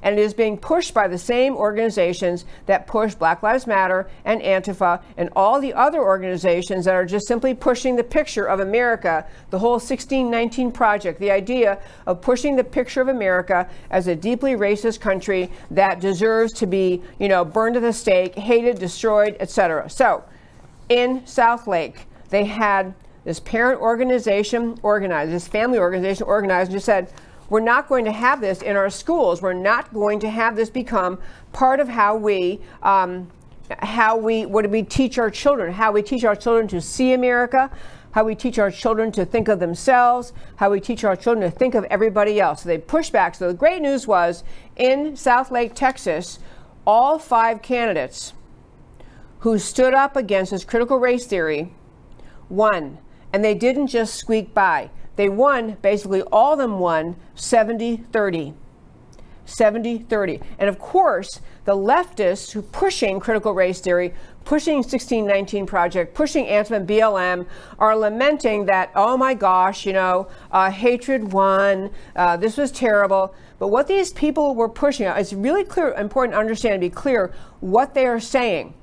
[0.03, 4.41] and it is being pushed by the same organizations that push Black Lives Matter and
[4.41, 9.25] Antifa and all the other organizations that are just simply pushing the picture of America,
[9.49, 14.53] the whole 1619 project, the idea of pushing the picture of America as a deeply
[14.53, 19.89] racist country that deserves to be, you know, burned to the stake, hated, destroyed, etc.
[19.89, 20.23] So,
[20.89, 21.95] in Southlake,
[22.29, 27.11] they had this parent organization organized, this family organization organized, and just said,
[27.53, 29.39] we're not going to have this in our schools.
[29.39, 31.19] We're not going to have this become
[31.51, 32.61] part of how we.
[32.81, 33.29] Um,
[33.79, 37.13] how we what do we teach our children how we teach our children to see
[37.13, 37.71] america
[38.11, 41.57] how we teach our children to think of themselves how we teach our children to
[41.57, 44.43] think of everybody else so they push back so the great news was
[44.75, 46.39] in south lake texas
[46.85, 48.33] all five candidates
[49.39, 51.73] who stood up against this critical race theory
[52.49, 52.97] won
[53.31, 58.53] and they didn't just squeak by they won, basically, all of them won 70 30.
[59.45, 60.39] 70 30.
[60.57, 64.13] And of course, the leftists who pushing critical race theory,
[64.45, 67.45] pushing 1619 Project, pushing Antifa and BLM
[67.79, 73.33] are lamenting that, oh my gosh, you know, uh, hatred won, uh, this was terrible.
[73.59, 77.33] But what these people were pushing, it's really clear, important to understand, to be clear
[77.59, 78.73] what they are saying.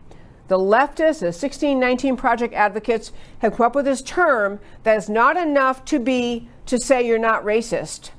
[0.50, 5.36] The leftists, the 1619 Project advocates, have come up with this term that is not
[5.36, 8.10] enough to be to say you're not racist.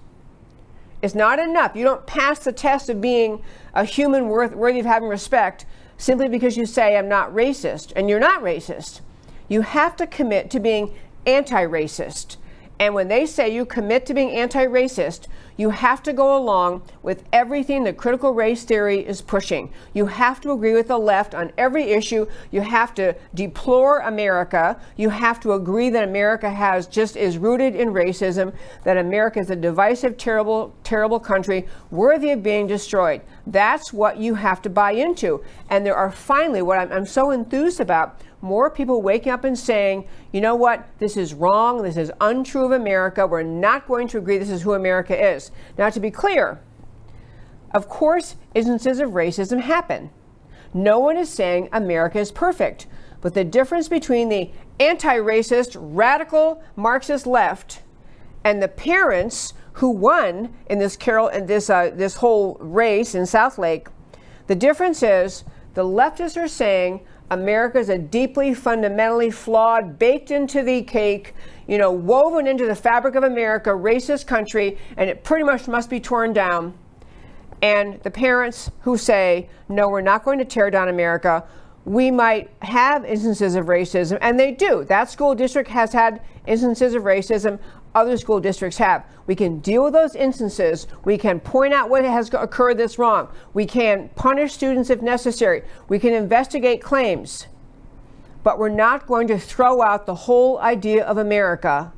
[1.02, 1.76] It's not enough.
[1.76, 5.66] You don't pass the test of being a human worth, worthy of having respect
[5.98, 9.02] simply because you say I'm not racist, and you're not racist.
[9.50, 12.38] You have to commit to being anti-racist.
[12.80, 15.28] And when they say you commit to being anti racist,
[15.62, 19.72] you have to go along with everything that critical race theory is pushing.
[19.94, 22.26] You have to agree with the left on every issue.
[22.50, 24.82] You have to deplore America.
[24.98, 29.52] You have to agree that America has just is rooted in racism, that America is
[29.52, 33.22] a divisive, terrible, terrible country worthy of being destroyed.
[33.46, 35.44] That's what you have to buy into.
[35.70, 39.58] And there are finally, what I'm, I'm so enthused about, more people waking up and
[39.58, 44.08] saying, you know what, this is wrong, this is untrue of America, we're not going
[44.10, 45.52] to agree this is who America is.
[45.78, 46.60] Now, to be clear,
[47.74, 50.10] of course, instances of racism happen.
[50.74, 52.88] No one is saying America is perfect,
[53.22, 57.82] but the difference between the anti racist, radical Marxist left
[58.44, 63.24] and the parents who won in this Carroll in this uh, this whole race in
[63.24, 63.88] Southlake,
[64.48, 65.44] the difference is
[65.76, 71.34] the leftists are saying America is a deeply, fundamentally flawed, baked into the cake,
[71.66, 75.90] you know, woven into the fabric of America, racist country, and it pretty much must
[75.90, 76.74] be torn down.
[77.62, 81.46] And the parents who say, no, we're not going to tear down America,
[81.86, 84.84] we might have instances of racism, and they do.
[84.84, 87.60] That school district has had instances of racism
[87.94, 89.06] other school districts have.
[89.28, 90.88] We can deal with those instances.
[91.04, 93.30] We can point out what has occurred that's wrong.
[93.54, 95.64] We can punish students if necessary.
[95.88, 97.48] We can investigate claims.
[98.44, 101.94] But we're not going to throw out the whole idea of America,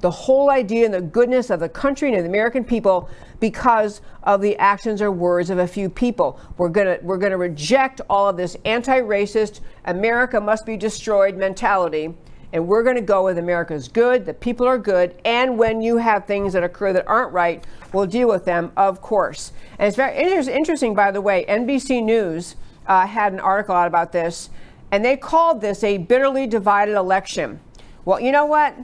[0.00, 3.08] the whole idea and the goodness of the country and the American people
[3.40, 6.38] because of the actions or words of a few people.
[6.58, 11.36] We're going to we're going to reject all of this anti-racist America must be destroyed
[11.36, 12.14] mentality
[12.54, 15.96] and we're going to go with America's good, the people are good, and when you
[15.96, 19.52] have things that occur that aren't right, we'll deal with them, of course.
[19.76, 22.54] And it's very inter- interesting, by the way, NBC News
[22.86, 24.50] uh, had an article out about this,
[24.92, 27.58] and they called this a bitterly divided election.
[28.04, 28.76] Well, you know what?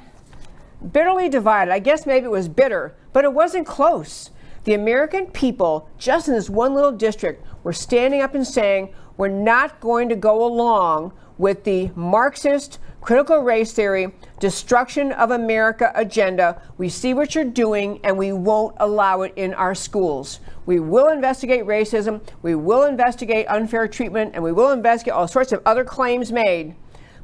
[0.93, 1.71] Bitterly divided.
[1.71, 4.31] I guess maybe it was bitter, but it wasn't close.
[4.65, 9.29] The American people, just in this one little district, were standing up and saying, we're
[9.29, 16.61] not going to go along with the Marxist critical race theory, destruction of America agenda.
[16.79, 20.41] We see what you're doing and we won't allow it in our schools.
[20.67, 25.53] We will investigate racism, we will investigate unfair treatment, and we will investigate all sorts
[25.53, 26.75] of other claims made.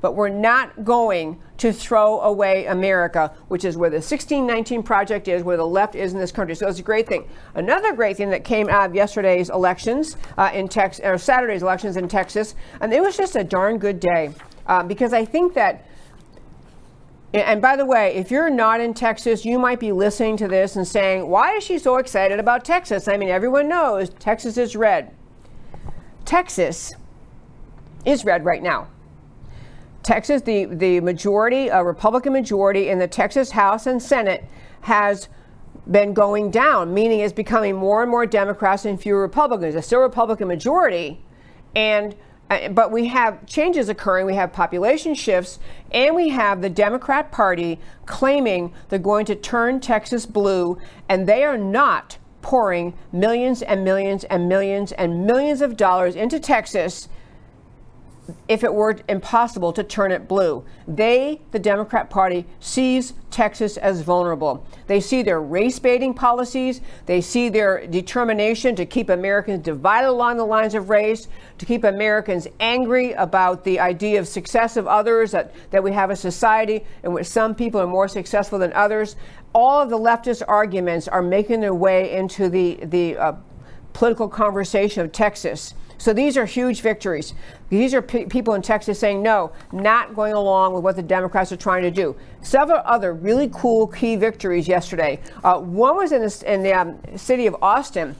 [0.01, 5.43] But we're not going to throw away America, which is where the 1619 Project is,
[5.43, 6.55] where the left is in this country.
[6.55, 7.29] So it's a great thing.
[7.55, 11.97] Another great thing that came out of yesterday's elections uh, in Texas, or Saturday's elections
[11.97, 14.35] in Texas, and it was just a darn good day
[14.67, 15.87] um, because I think that.
[17.35, 20.77] And by the way, if you're not in Texas, you might be listening to this
[20.77, 23.09] and saying, Why is she so excited about Texas?
[23.09, 25.15] I mean, everyone knows Texas is red.
[26.25, 26.95] Texas
[28.05, 28.89] is red right now.
[30.03, 34.45] Texas, the, the majority, a Republican majority in the Texas House and Senate,
[34.83, 35.29] has
[35.91, 39.75] been going down, meaning it's becoming more and more Democrats and fewer Republicans.
[39.75, 41.21] It's still a Republican majority,
[41.75, 42.15] and
[42.49, 44.27] Uh, but we have changes occurring.
[44.27, 45.59] We have population shifts,
[45.91, 50.79] and we have the Democrat Party claiming they're going to turn Texas blue,
[51.09, 56.39] and they are not pouring millions and millions and millions and millions of dollars into
[56.39, 57.09] Texas
[58.49, 60.65] if it were impossible to turn it blue.
[60.89, 64.67] They, the Democrat Party, sees Texas as vulnerable.
[64.87, 66.81] They see their race baiting policies.
[67.07, 71.85] They see their determination to keep Americans divided along the lines of race, to keep
[71.85, 76.85] Americans angry about the idea of success of others, that, that we have a society
[77.03, 79.17] in which some people are more successful than others.
[79.53, 83.33] All of the leftist arguments are making their way into the, the uh,
[83.93, 85.75] political conversation of Texas.
[85.99, 87.35] So these are huge victories.
[87.71, 91.51] These are pe- people in Texas saying no, not going along with what the Democrats
[91.53, 92.17] are trying to do.
[92.43, 95.21] Several other really cool key victories yesterday.
[95.43, 98.15] Uh, one was in the, in the um, city of Austin.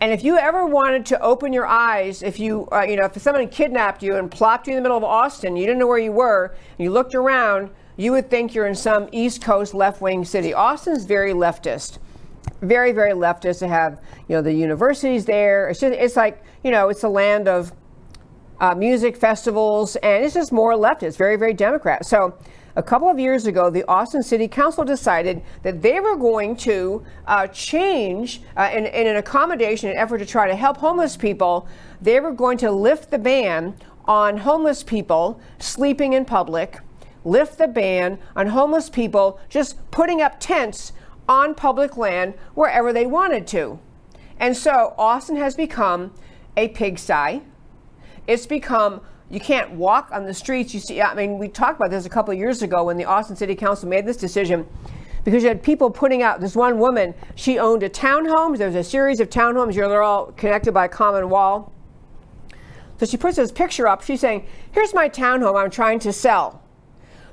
[0.00, 3.20] And if you ever wanted to open your eyes, if you, uh, you know, if
[3.20, 5.98] someone kidnapped you and plopped you in the middle of Austin, you didn't know where
[5.98, 10.02] you were, and you looked around, you would think you're in some East Coast left
[10.02, 10.52] wing city.
[10.52, 11.98] Austin's very leftist
[12.62, 15.68] very, very leftist to have, you know, the universities there.
[15.68, 17.72] It's just, it's like, you know, it's a land of
[18.58, 22.04] uh, music festivals, and it's just more leftist, very, very Democrat.
[22.04, 22.36] So
[22.74, 27.04] a couple of years ago, the Austin City Council decided that they were going to
[27.28, 31.68] uh, change uh, in, in an accommodation, an effort to try to help homeless people.
[32.02, 36.80] They were going to lift the ban on homeless people sleeping in public,
[37.24, 40.92] lift the ban on homeless people just putting up tents
[41.28, 43.78] on public land wherever they wanted to.
[44.38, 46.12] And so Austin has become
[46.56, 47.42] a pigsty.
[48.26, 50.72] It's become you can't walk on the streets.
[50.72, 53.04] You see, I mean, we talked about this a couple of years ago when the
[53.04, 54.66] Austin City Council made this decision
[55.24, 58.56] because you had people putting out this one woman, she owned a townhome.
[58.56, 61.72] There's a series of townhomes, they're all connected by a common wall.
[62.98, 64.02] So she puts this picture up.
[64.02, 66.62] She's saying, Here's my townhome I'm trying to sell.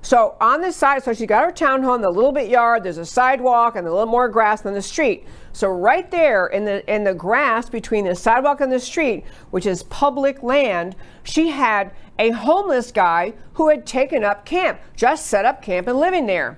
[0.01, 3.05] So on the side, so she got her townhome, the little bit yard, there's a
[3.05, 5.25] sidewalk and a little more grass than the street.
[5.53, 9.67] So right there in the in the grass between the sidewalk and the street, which
[9.67, 15.45] is public land, she had a homeless guy who had taken up camp, just set
[15.45, 16.57] up camp and living there.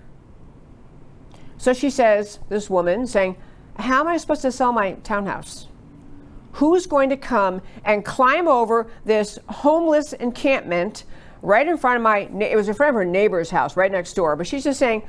[1.58, 3.38] So she says, this woman saying,
[3.78, 5.68] How am I supposed to sell my townhouse?
[6.54, 11.04] Who's going to come and climb over this homeless encampment
[11.41, 14.14] right in front of my, it was in front of her neighbor's house right next
[14.14, 14.36] door.
[14.36, 15.04] But she's just saying,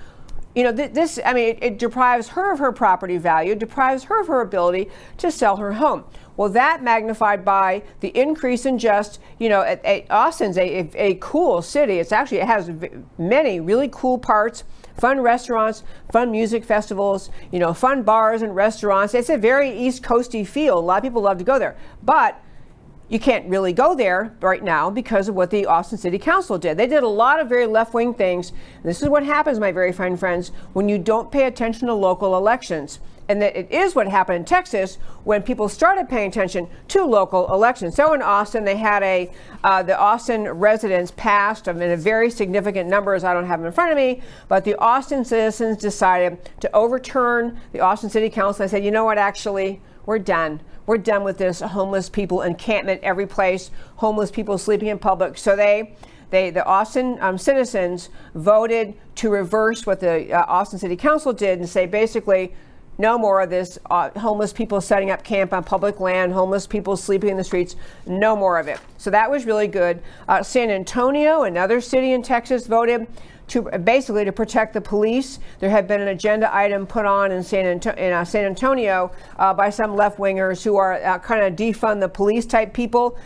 [0.56, 4.04] you know, th- this, I mean, it, it, deprives her of her property value, deprives
[4.04, 6.04] her of her ability to sell her home.
[6.38, 9.78] Well, that magnified by the increase in just, you know,
[10.08, 11.98] Austin's a, a, cool city.
[11.98, 12.70] It's actually, it has
[13.18, 14.64] many really cool parts,
[14.96, 19.12] fun restaurants, fun music festivals, you know, fun bars and restaurants.
[19.12, 20.78] It's a very East Coasty feel.
[20.78, 21.76] A lot of people love to go there.
[22.02, 22.42] But
[23.08, 26.76] you can't really go there right now because of what the Austin City Council did.
[26.76, 28.52] They did a lot of very left wing things.
[28.82, 32.36] This is what happens, my very fine friends, when you don't pay attention to local
[32.36, 32.98] elections.
[33.28, 37.52] And that it is what happened in Texas when people started paying attention to local
[37.52, 37.96] elections.
[37.96, 39.32] So in Austin, they had a,
[39.64, 43.66] uh, the Austin residents passed, I mean, a very significant numbers, I don't have them
[43.66, 48.64] in front of me, but the Austin citizens decided to overturn the Austin City Council.
[48.64, 53.02] They said, you know what, actually, we're done we're done with this homeless people encampment
[53.02, 55.36] every place, homeless people sleeping in public.
[55.36, 55.94] So they,
[56.30, 61.58] they the Austin um, citizens voted to reverse what the uh, Austin City Council did
[61.58, 62.54] and say basically,
[62.98, 66.96] no more of this uh, homeless people setting up camp on public land, homeless people
[66.96, 67.76] sleeping in the streets,
[68.06, 68.80] no more of it.
[68.96, 70.02] So that was really good.
[70.28, 73.06] Uh, San Antonio, another city in Texas, voted
[73.48, 75.38] to basically to protect the police.
[75.60, 79.12] There had been an agenda item put on in San, Anto- in, uh, San Antonio
[79.38, 83.18] uh, by some left wingers who are uh, kind of defund the police type people.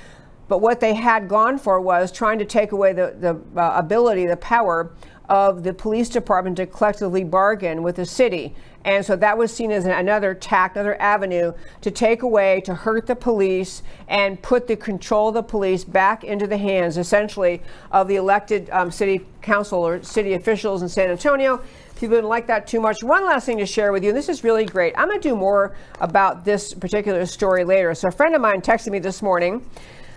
[0.48, 4.26] But what they had gone for was trying to take away the, the uh, ability,
[4.26, 4.92] the power
[5.28, 8.54] of the police department to collectively bargain with the city.
[8.84, 11.52] And so that was seen as another tack, another avenue
[11.82, 16.24] to take away, to hurt the police, and put the control of the police back
[16.24, 17.62] into the hands, essentially,
[17.92, 21.60] of the elected um, city council or city officials in San Antonio.
[21.96, 23.02] People didn't like that too much.
[23.02, 24.94] One last thing to share with you, and this is really great.
[24.96, 27.94] I'm going to do more about this particular story later.
[27.94, 29.66] So, a friend of mine texted me this morning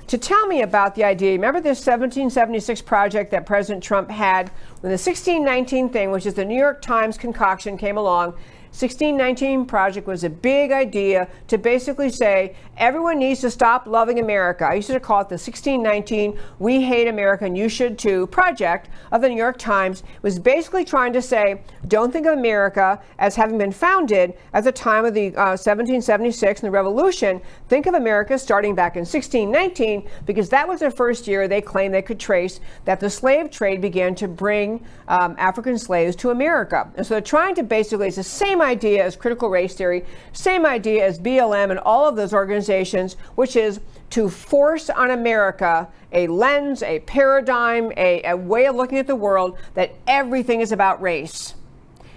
[0.08, 1.32] to tell me about the idea.
[1.32, 4.50] Remember this 1776 project that President Trump had
[4.82, 8.36] when the 1619 thing, which is the New York Times concoction, came along
[8.74, 14.66] 1619 project was a big idea to basically say everyone needs to stop loving America.
[14.66, 18.90] I used to call it the 1619 We Hate America and You Should Too project
[19.12, 20.02] of the New York Times.
[20.02, 24.64] It was basically trying to say don't think of America as having been founded at
[24.64, 27.42] the time of the uh, 1776 and the Revolution.
[27.70, 31.94] Think of America starting back in 1619 because that was the first year they claimed
[31.94, 36.92] they could trace that the slave trade began to bring um, African slaves to America.
[36.96, 40.66] And so they're trying to basically, it's the same idea as critical race theory, same
[40.66, 43.80] idea as BLM and all of those organizations, which is
[44.12, 49.16] to force on America a lens, a paradigm, a, a way of looking at the
[49.16, 51.56] world that everything is about race.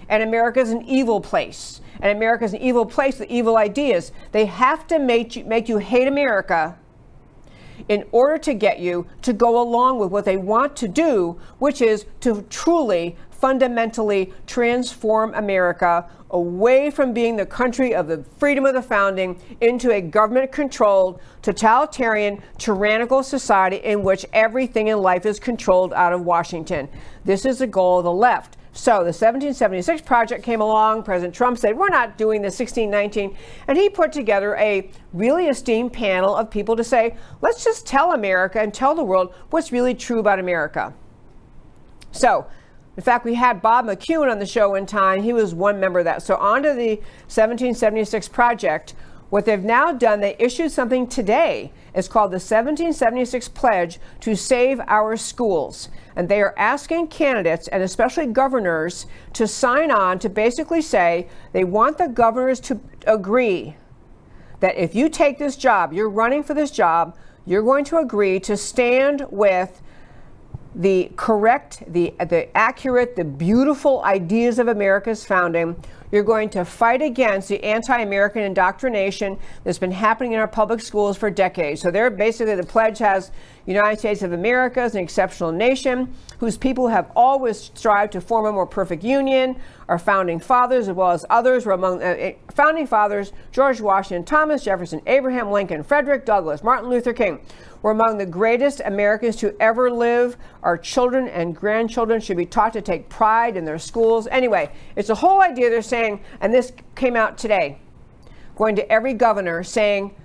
[0.09, 1.81] And America is an evil place.
[1.99, 4.11] And America is an evil place with evil ideas.
[4.31, 6.77] They have to make you, make you hate America
[7.89, 11.81] in order to get you to go along with what they want to do, which
[11.81, 18.73] is to truly fundamentally transform America away from being the country of the freedom of
[18.73, 25.39] the founding into a government controlled, totalitarian, tyrannical society in which everything in life is
[25.39, 26.89] controlled out of Washington.
[27.23, 28.57] This is the goal of the left.
[28.73, 31.01] So the 1776 project came along.
[31.01, 33.35] President Trump said, We're not doing the 1619.
[33.67, 38.11] And he put together a really esteemed panel of people to say, Let's just tell
[38.11, 40.93] America and tell the world what's really true about America.
[42.11, 42.45] So
[42.97, 45.21] in fact, we had Bob McEwen on the show one time.
[45.21, 46.23] He was one member of that.
[46.23, 46.95] So, on to the
[47.27, 48.95] 1776 project.
[49.29, 51.71] What they've now done, they issued something today.
[51.93, 55.89] It's called the 1776 Pledge to Save Our Schools.
[56.15, 61.65] And they are asking candidates, and especially governors, to sign on to basically say they
[61.65, 63.75] want the governors to agree
[64.59, 68.39] that if you take this job, you're running for this job, you're going to agree
[68.39, 69.81] to stand with
[70.75, 75.81] the correct, the, the accurate, the beautiful ideas of America's founding.
[76.11, 80.81] You're going to fight against the anti American indoctrination that's been happening in our public
[80.81, 81.81] schools for decades.
[81.81, 83.31] So, they're basically the pledge has
[83.67, 88.45] United States of America as an exceptional nation whose people have always strived to form
[88.45, 89.57] a more perfect union.
[89.89, 94.23] Our founding fathers, as well as others, were among uh, eh, founding fathers George Washington,
[94.23, 97.39] Thomas Jefferson, Abraham Lincoln, Frederick Douglass, Martin Luther King
[97.81, 100.37] were among the greatest Americans to ever live.
[100.63, 104.27] Our children and grandchildren should be taught to take pride in their schools.
[104.27, 107.79] Anyway, it's a whole idea they're saying, and this came out today,
[108.55, 110.15] going to every governor saying,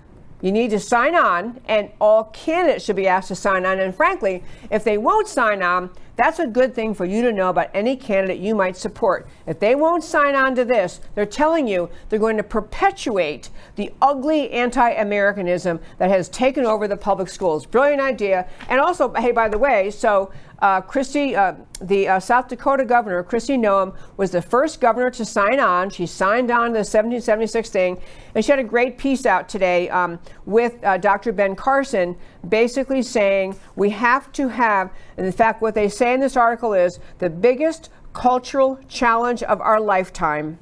[0.41, 3.79] you need to sign on, and all candidates should be asked to sign on.
[3.79, 7.49] And frankly, if they won't sign on, that's a good thing for you to know
[7.49, 9.27] about any candidate you might support.
[9.47, 13.93] If they won't sign on to this, they're telling you they're going to perpetuate the
[14.03, 17.65] ugly anti Americanism that has taken over the public schools.
[17.65, 18.47] Brilliant idea.
[18.69, 20.31] And also, hey, by the way, so
[20.63, 25.25] uh, Kristi, uh, the uh, South Dakota governor, Kristi Noem, was the first governor to
[25.25, 25.91] sign on.
[25.91, 28.01] She signed on to the 1776 thing,
[28.35, 31.33] and she had a great piece out today um, with uh, Dr.
[31.33, 32.17] Ben Carson,
[32.49, 36.99] basically saying we have to have, in fact, what they say in this article is
[37.19, 40.59] the biggest cultural challenge of our lifetime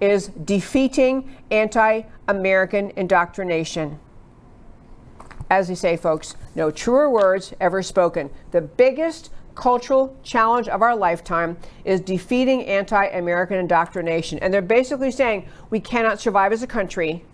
[0.00, 3.98] is defeating anti American indoctrination
[5.50, 8.30] as they say, folks, no truer words ever spoken.
[8.50, 14.38] The biggest cultural challenge of our lifetime is defeating anti American indoctrination.
[14.40, 17.24] And they're basically saying we cannot survive as a country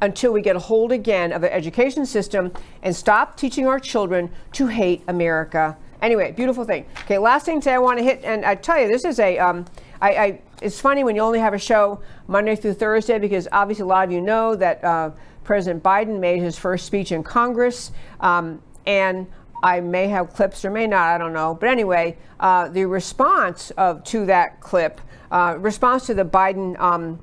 [0.00, 4.30] until we get a hold again of the education system and stop teaching our children
[4.52, 5.76] to hate America.
[6.02, 6.86] Anyway, beautiful thing.
[7.02, 9.38] Okay, last thing today I want to hit, and I tell you, this is a.
[9.38, 9.66] Um,
[10.00, 13.82] I, I, it's funny when you only have a show Monday through Thursday because obviously
[13.82, 15.10] a lot of you know that uh,
[15.44, 17.92] President Biden made his first speech in Congress.
[18.20, 19.26] Um, and
[19.62, 21.54] I may have clips or may not, I don't know.
[21.54, 27.20] But anyway, uh, the response of, to that clip, uh, response to the Biden um,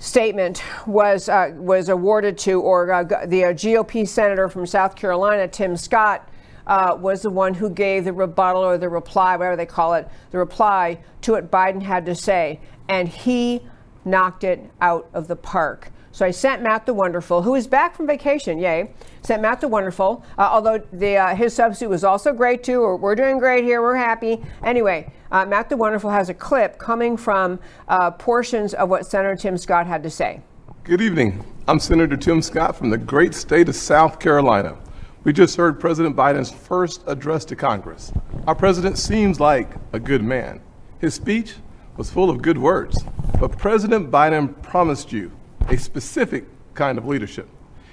[0.00, 5.46] statement was, uh, was awarded to, or uh, the uh, GOP senator from South Carolina,
[5.46, 6.28] Tim Scott,
[6.66, 10.08] uh, was the one who gave the rebuttal or the reply, whatever they call it,
[10.30, 12.60] the reply to what Biden had to say.
[12.88, 13.60] And he
[14.04, 15.90] knocked it out of the park.
[16.12, 18.92] So I sent Matt the Wonderful, who is back from vacation, yay.
[19.22, 22.80] Sent Matt the Wonderful, uh, although the, uh, his substitute was also great too.
[22.80, 24.42] We're, we're doing great here, we're happy.
[24.64, 27.58] Anyway, uh, Matt the Wonderful has a clip coming from
[27.88, 30.40] uh, portions of what Senator Tim Scott had to say.
[30.84, 31.44] Good evening.
[31.68, 34.76] I'm Senator Tim Scott from the great state of South Carolina.
[35.22, 38.12] We just heard President Biden's first address to Congress.
[38.46, 40.60] Our president seems like a good man.
[40.98, 41.54] His speech
[41.96, 43.04] was full of good words,
[43.38, 45.30] but President Biden promised you
[45.68, 47.48] a specific kind of leadership.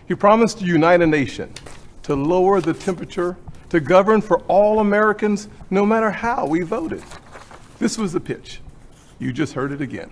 [0.07, 1.53] He promised to unite a nation,
[2.03, 3.37] to lower the temperature,
[3.69, 7.03] to govern for all Americans, no matter how we voted.
[7.79, 8.59] This was the pitch.
[9.19, 10.11] You just heard it again.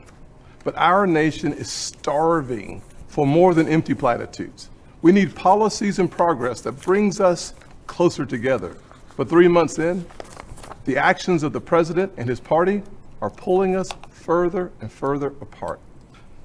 [0.63, 4.69] But our nation is starving for more than empty platitudes.
[5.01, 7.53] We need policies and progress that brings us
[7.87, 8.75] closer together.
[9.17, 10.05] But three months in,
[10.85, 12.83] the actions of the president and his party
[13.21, 15.79] are pulling us further and further apart.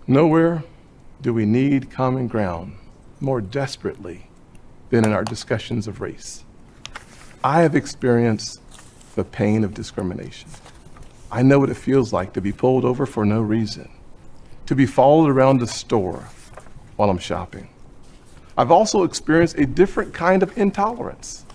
[0.06, 0.62] Nowhere
[1.20, 2.76] do we need common ground
[3.20, 4.28] more desperately
[4.90, 6.44] than in our discussions of race.
[7.42, 8.60] I have experienced
[9.14, 10.48] the pain of discrimination.
[11.32, 13.88] I know what it feels like to be pulled over for no reason,
[14.66, 16.28] to be followed around the store
[16.96, 17.68] while I'm shopping.
[18.58, 21.46] I've also experienced a different kind of intolerance.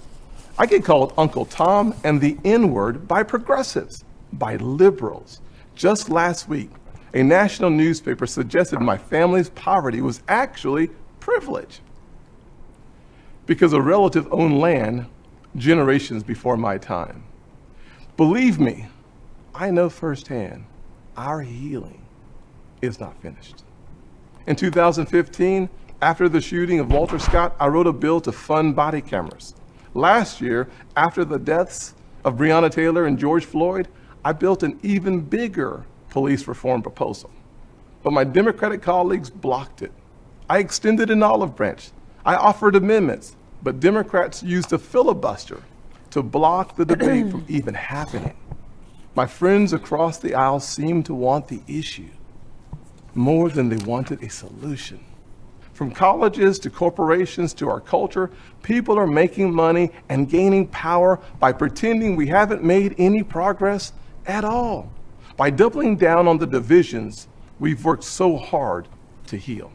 [0.58, 5.42] I get called Uncle Tom and the N word by progressives, by liberals.
[5.76, 6.70] Just last week,
[7.14, 11.82] a national newspaper suggested my family's poverty was actually privilege
[13.46, 15.06] because a relative owned land
[15.58, 17.24] generations before my time.
[18.18, 18.88] Believe me,
[19.58, 20.66] I know firsthand
[21.16, 22.06] our healing
[22.82, 23.64] is not finished.
[24.47, 25.70] In 2015,
[26.01, 29.56] after the shooting of Walter Scott, I wrote a bill to fund body cameras.
[29.93, 31.95] Last year, after the deaths
[32.26, 33.88] of Breonna Taylor and George Floyd,
[34.26, 37.32] I built an even bigger police reform proposal.
[38.03, 39.93] But my Democratic colleagues blocked it.
[40.49, 41.91] I extended an olive branch.
[42.26, 45.64] I offered amendments, but Democrats used a filibuster
[46.10, 48.36] to block the debate from even happening.
[49.16, 52.09] My friends across the aisle seemed to want the issue
[53.13, 54.99] more than they wanted a solution.
[55.72, 58.30] From colleges to corporations to our culture,
[58.61, 63.93] people are making money and gaining power by pretending we haven't made any progress
[64.26, 64.91] at all
[65.38, 67.28] by doubling down on the divisions
[67.59, 68.88] we've worked so hard
[69.28, 69.72] to heal.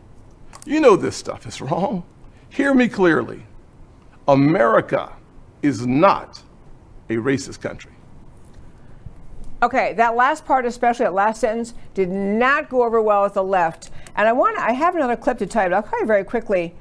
[0.67, 2.05] You know this stuff is wrong.
[2.51, 3.47] Hear me clearly.
[4.29, 5.13] America
[5.63, 6.43] is not
[7.09, 7.93] a racist country.
[9.63, 13.45] Okay, that last part, especially that last sentence, did not go over well with the
[13.45, 13.91] left.
[14.17, 16.75] And I want I have another clip to but I'll tell you very quickly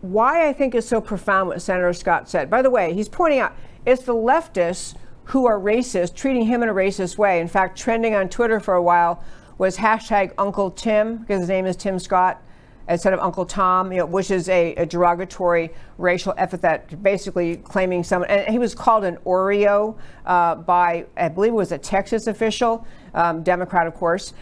[0.00, 2.48] why I think is so profound what Senator Scott said.
[2.48, 4.94] By the way, he's pointing out it's the leftists
[5.24, 7.40] who are racist, treating him in a racist way.
[7.40, 9.22] In fact, trending on Twitter for a while
[9.58, 12.40] was hashtag Uncle Tim, because his name is Tim Scott,
[12.88, 18.02] instead of Uncle Tom, you know, which is a, a derogatory racial epithet, basically claiming
[18.02, 18.30] someone.
[18.30, 22.86] And he was called an Oreo uh, by, I believe it was a Texas official,
[23.14, 24.32] um, Democrat, of course.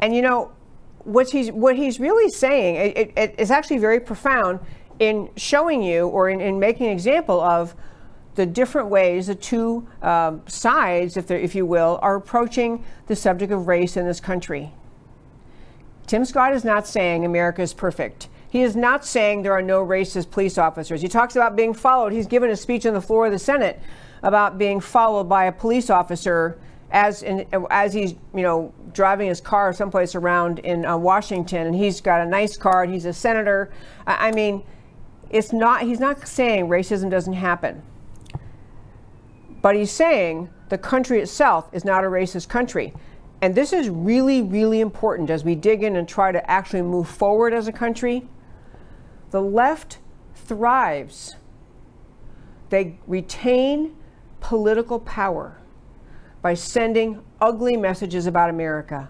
[0.00, 0.52] And you know,
[1.04, 4.60] what he's what he's really saying it, it, it's actually very profound
[4.98, 7.74] in showing you or in, in making an example of
[8.34, 13.50] the different ways the two um, sides, if, if you will, are approaching the subject
[13.50, 14.72] of race in this country.
[16.10, 18.26] Tim Scott is not saying America is perfect.
[18.48, 21.00] He is not saying there are no racist police officers.
[21.00, 22.12] He talks about being followed.
[22.12, 23.80] He's given a speech on the floor of the Senate
[24.24, 26.58] about being followed by a police officer
[26.90, 31.76] as in, as he's you know driving his car someplace around in uh, Washington, and
[31.76, 33.70] he's got a nice car and he's a senator.
[34.04, 34.64] I, I mean,
[35.30, 35.82] it's not.
[35.82, 37.84] He's not saying racism doesn't happen.
[39.62, 42.94] But he's saying the country itself is not a racist country.
[43.42, 47.08] And this is really, really important as we dig in and try to actually move
[47.08, 48.28] forward as a country.
[49.30, 49.98] The left
[50.34, 51.36] thrives,
[52.68, 53.96] they retain
[54.40, 55.56] political power
[56.42, 59.08] by sending ugly messages about America.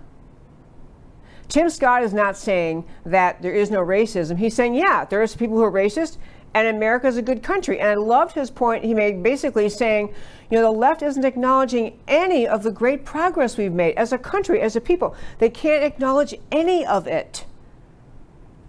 [1.49, 4.39] Tim Scott is not saying that there is no racism.
[4.39, 6.19] He's saying, yeah, there are people who are racist,
[6.55, 7.81] and America is a good country.
[7.81, 10.15] And I loved his point he made basically saying,
[10.51, 14.19] you know, the left isn't acknowledging any of the great progress we've made as a
[14.19, 15.15] country, as a people.
[15.39, 17.45] They can't acknowledge any of it.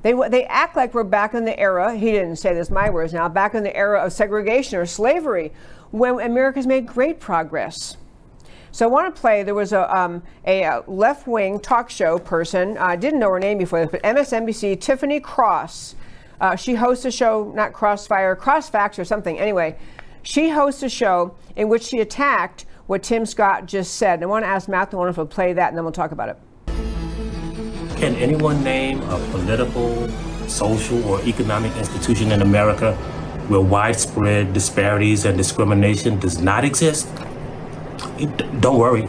[0.03, 3.13] They, they act like we're back in the era, he didn't say this, my words
[3.13, 5.51] now, back in the era of segregation or slavery,
[5.91, 7.97] when America's made great progress.
[8.71, 9.43] So I want to play.
[9.43, 12.77] There was a, um, a uh, left wing talk show person.
[12.77, 15.95] I uh, didn't know her name before this, but MSNBC, Tiffany Cross.
[16.39, 19.37] Uh, she hosts a show, not Crossfire, Crossfax or something.
[19.37, 19.77] Anyway,
[20.23, 24.15] she hosts a show in which she attacked what Tim Scott just said.
[24.15, 26.11] And I want to ask Matt the Wonderful to play that, and then we'll talk
[26.11, 26.37] about it.
[27.97, 30.09] Can anyone name a political,
[30.47, 32.95] social, or economic institution in America
[33.47, 37.07] where widespread disparities and discrimination does not exist?
[38.59, 39.07] Don't worry,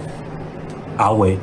[0.99, 1.39] I'll wait.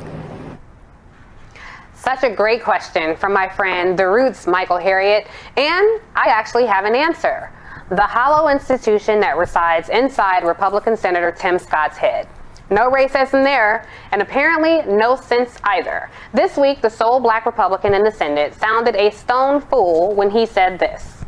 [1.94, 6.84] Such a great question from my friend The Root's, Michael Harriot, and I actually have
[6.84, 7.52] an answer.
[7.90, 12.28] The hollow institution that resides inside Republican Senator Tim Scott's head.
[12.70, 16.08] No racism there, and apparently no sense either.
[16.32, 20.46] This week, the sole black Republican in the Senate sounded a stone fool when he
[20.46, 21.24] said this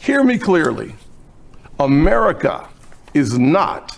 [0.00, 0.96] Hear me clearly.
[1.80, 2.68] America
[3.14, 3.96] is not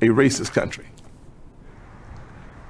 [0.00, 0.86] a racist country.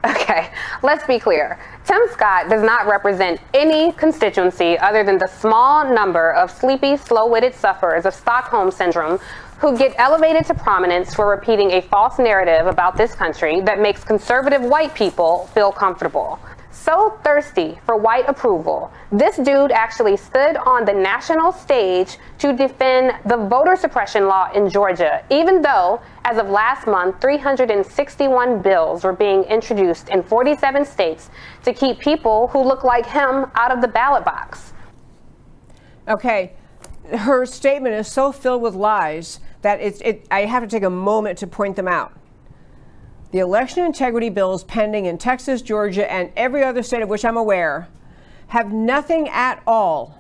[0.02, 0.50] Okay,
[0.82, 1.58] let's be clear.
[1.84, 7.26] Tim Scott does not represent any constituency other than the small number of sleepy, slow
[7.26, 9.20] witted sufferers of Stockholm Syndrome
[9.58, 14.02] who get elevated to prominence for repeating a false narrative about this country that makes
[14.02, 16.40] conservative white people feel comfortable
[16.80, 23.14] so thirsty for white approval, this dude actually stood on the national stage to defend
[23.26, 29.12] the voter suppression law in Georgia, even though, as of last month, 361 bills were
[29.12, 31.30] being introduced in 47 states
[31.64, 34.72] to keep people who look like him out of the ballot box.
[36.08, 36.54] Okay,
[37.12, 40.90] her statement is so filled with lies that it's, it, I have to take a
[40.90, 42.12] moment to point them out.
[43.32, 47.36] The election integrity bills pending in Texas, Georgia, and every other state of which I'm
[47.36, 47.88] aware
[48.48, 50.18] have nothing at all,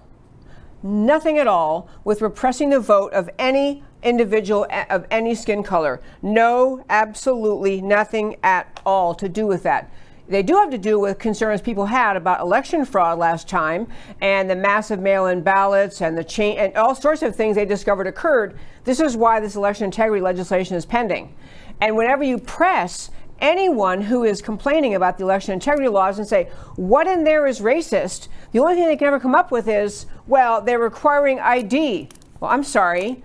[0.82, 6.00] nothing at all with repressing the vote of any individual eh, of any skin color.
[6.22, 9.90] No, absolutely nothing at all to do with that.
[10.28, 13.88] They do have to do with concerns people had about election fraud last time
[14.20, 18.06] and the massive mail-in ballots and the change and all sorts of things they discovered
[18.06, 18.56] occurred.
[18.84, 21.34] This is why this election integrity legislation is pending.
[21.80, 23.10] And whenever you press
[23.40, 27.60] anyone who is complaining about the election integrity laws and say, what in there is
[27.60, 32.08] racist, the only thing they can ever come up with is, well, they're requiring ID.
[32.38, 33.22] Well, I'm sorry.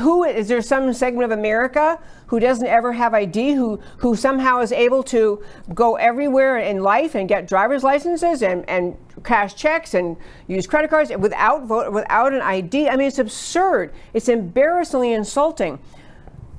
[0.00, 1.98] Who is there some segment of America
[2.28, 5.42] who doesn't ever have ID, who, who somehow is able to
[5.74, 10.90] go everywhere in life and get driver's licenses and, and cash checks and use credit
[10.90, 12.88] cards without vote, without an ID?
[12.88, 13.92] I mean, it's absurd.
[14.12, 15.80] It's embarrassingly insulting.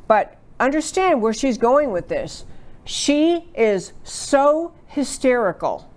[0.08, 2.46] But understand where she's going with this.
[2.84, 5.90] She is so hysterical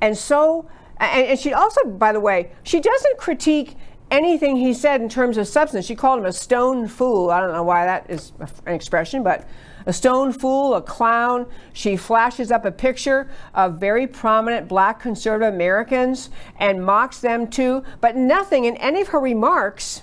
[0.00, 0.68] and so,
[0.98, 3.76] and, she also, by the way, she doesn't critique
[4.10, 5.84] anything he said in terms of substance.
[5.84, 7.30] She called him a stone fool.
[7.30, 8.32] I don't know why that is
[8.66, 9.46] an expression, but
[9.86, 11.46] a stone fool, a clown.
[11.72, 17.82] She flashes up a picture of very prominent black conservative Americans and mocks them too,
[18.00, 20.02] but nothing in any of her remarks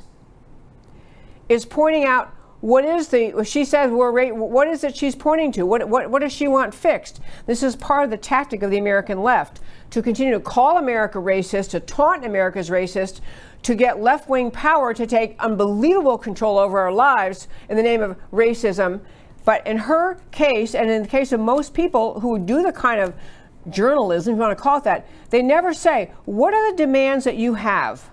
[1.49, 5.65] is pointing out what is the she says we're what is it she's pointing to?
[5.65, 7.19] What, what, what does she want fixed?
[7.45, 9.59] This is part of the tactic of the american left
[9.91, 13.19] to continue to call america racist to taunt america's racist
[13.63, 18.15] to get left-wing power to take unbelievable control over our lives in the name of
[18.31, 19.01] racism.
[19.43, 23.01] But in her case and in the case of most people who do the kind
[23.01, 23.13] of
[23.69, 27.25] journalism if you want to call it that they never say what are the demands
[27.25, 28.09] that you have?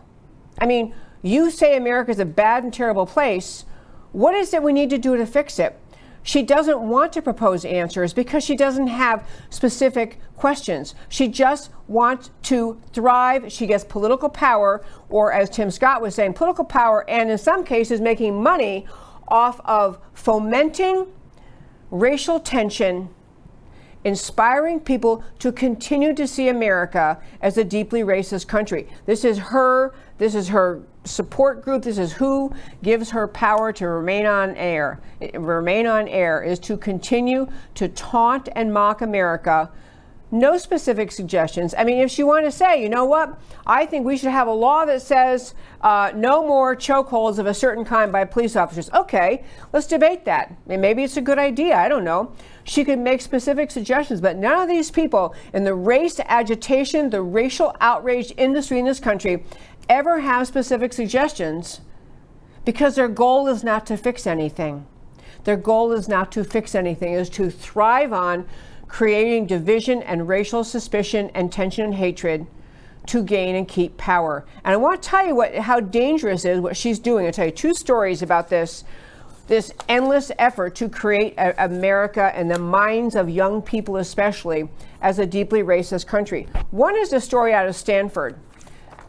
[0.58, 3.64] I mean you say america is a bad and terrible place
[4.12, 5.78] what is it we need to do to fix it?
[6.22, 10.94] She doesn't want to propose answers because she doesn't have specific questions.
[11.08, 13.50] She just wants to thrive.
[13.50, 17.64] She gets political power, or as Tim Scott was saying, political power, and in some
[17.64, 18.86] cases, making money
[19.26, 21.08] off of fomenting
[21.90, 23.08] racial tension,
[24.04, 28.88] inspiring people to continue to see America as a deeply racist country.
[29.06, 29.92] This is her.
[30.18, 31.82] This is her support group.
[31.82, 35.00] This is who gives her power to remain on air.
[35.34, 39.70] Remain on air is to continue to taunt and mock America.
[40.34, 41.74] No specific suggestions.
[41.76, 44.48] I mean, if she wanted to say, you know what, I think we should have
[44.48, 48.90] a law that says uh, no more chokeholds of a certain kind by police officers.
[48.92, 49.44] Okay,
[49.74, 50.56] let's debate that.
[50.66, 51.76] Maybe it's a good idea.
[51.76, 52.32] I don't know.
[52.64, 57.20] She could make specific suggestions, but none of these people in the race agitation, the
[57.20, 59.44] racial outrage industry in this country
[59.88, 61.80] ever have specific suggestions
[62.64, 64.86] because their goal is not to fix anything.
[65.44, 68.46] Their goal is not to fix anything, is to thrive on
[68.86, 72.46] creating division and racial suspicion and tension and hatred
[73.06, 74.44] to gain and keep power.
[74.64, 77.26] And I want to tell you what how dangerous is what she's doing.
[77.26, 78.84] I'll tell you two stories about this
[79.48, 84.68] this endless effort to create a, America in the minds of young people especially
[85.00, 86.46] as a deeply racist country.
[86.70, 88.38] One is a story out of Stanford.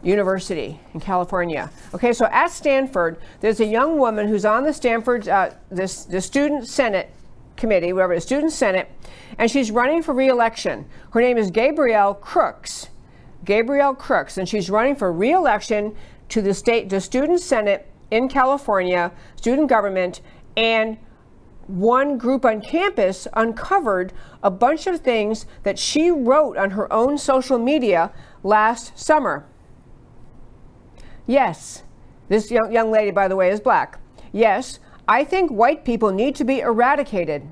[0.04, 1.70] University in California.
[1.94, 6.20] Okay, so at Stanford, there's a young woman who's on the Stanford, uh, this, the
[6.20, 7.10] Student Senate
[7.56, 8.90] Committee, whatever, the Student Senate,
[9.38, 10.86] and she's running for reelection.
[11.10, 12.88] Her name is Gabrielle Crooks.
[13.44, 15.94] Gabrielle Crooks, and she's running for reelection
[16.30, 20.20] to the state, the Student Senate in California, student government,
[20.56, 20.98] and
[21.66, 27.16] one group on campus uncovered a bunch of things that she wrote on her own
[27.16, 29.46] social media last summer.
[31.26, 31.82] Yes,
[32.28, 33.98] this young, young lady, by the way, is black.
[34.32, 37.42] Yes, I think white people need to be eradicated.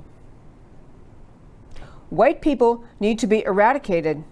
[2.11, 4.25] White people need to be eradicated.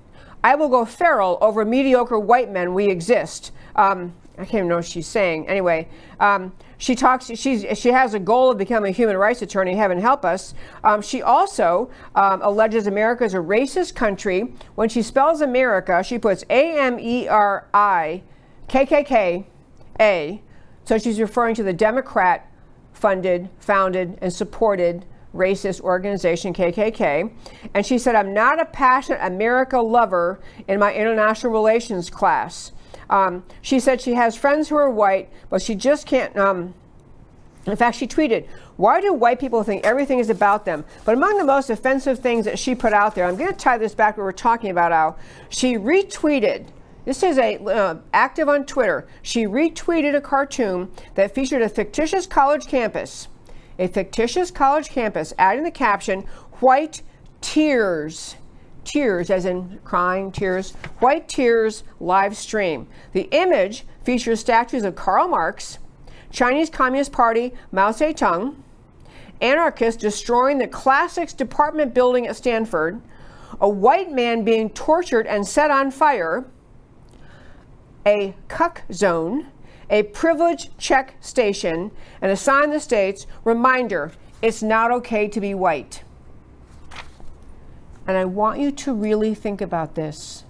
[0.43, 2.74] I will go feral over mediocre white men.
[2.74, 3.53] We exist.
[3.76, 5.49] Um, I can't even know what she's saying.
[5.49, 5.88] Anyway,
[6.18, 7.26] um, she talks.
[7.26, 9.74] She's she has a goal of becoming a human rights attorney.
[9.74, 10.55] Heaven help us.
[10.82, 14.55] Um, she also um, alleges America is a racist country.
[14.76, 18.22] When she spells America, she puts A M E R I
[18.71, 19.45] KKK,
[19.99, 20.43] A,
[20.85, 22.49] so she's referring to the Democrat
[22.93, 25.05] funded, founded, and supported
[25.35, 27.33] racist organization KKK.
[27.75, 32.71] And she said, I'm not a passionate America lover in my international relations class.
[33.09, 36.37] Um, she said she has friends who are white, but she just can't.
[36.37, 36.75] Um,
[37.66, 38.47] in fact, she tweeted,
[38.77, 40.85] Why do white people think everything is about them?
[41.05, 43.79] But among the most offensive things that she put out there, I'm going to tie
[43.79, 45.18] this back to what we're talking about, Al.
[45.49, 46.68] She retweeted
[47.05, 49.07] this is a uh, active on Twitter.
[49.23, 53.29] She retweeted a cartoon that featured a fictitious college campus,
[53.79, 56.23] a fictitious college campus, adding the caption
[56.61, 57.03] "White
[57.41, 58.37] Tears."
[58.83, 62.89] Tears, as in crying tears, white tears live stream.
[63.13, 65.79] The image features statues of Karl Marx,
[66.31, 68.57] Chinese Communist Party Mao Zedong,
[69.41, 73.01] anarchists destroying the classics department building at Stanford,
[73.61, 76.47] a white man being tortured and set on fire,
[78.07, 79.47] a cuck zone,
[79.89, 81.91] a privilege check station,
[82.23, 86.03] and a sign the states reminder it's not okay to be white.
[88.07, 90.45] And I want you to really think about this.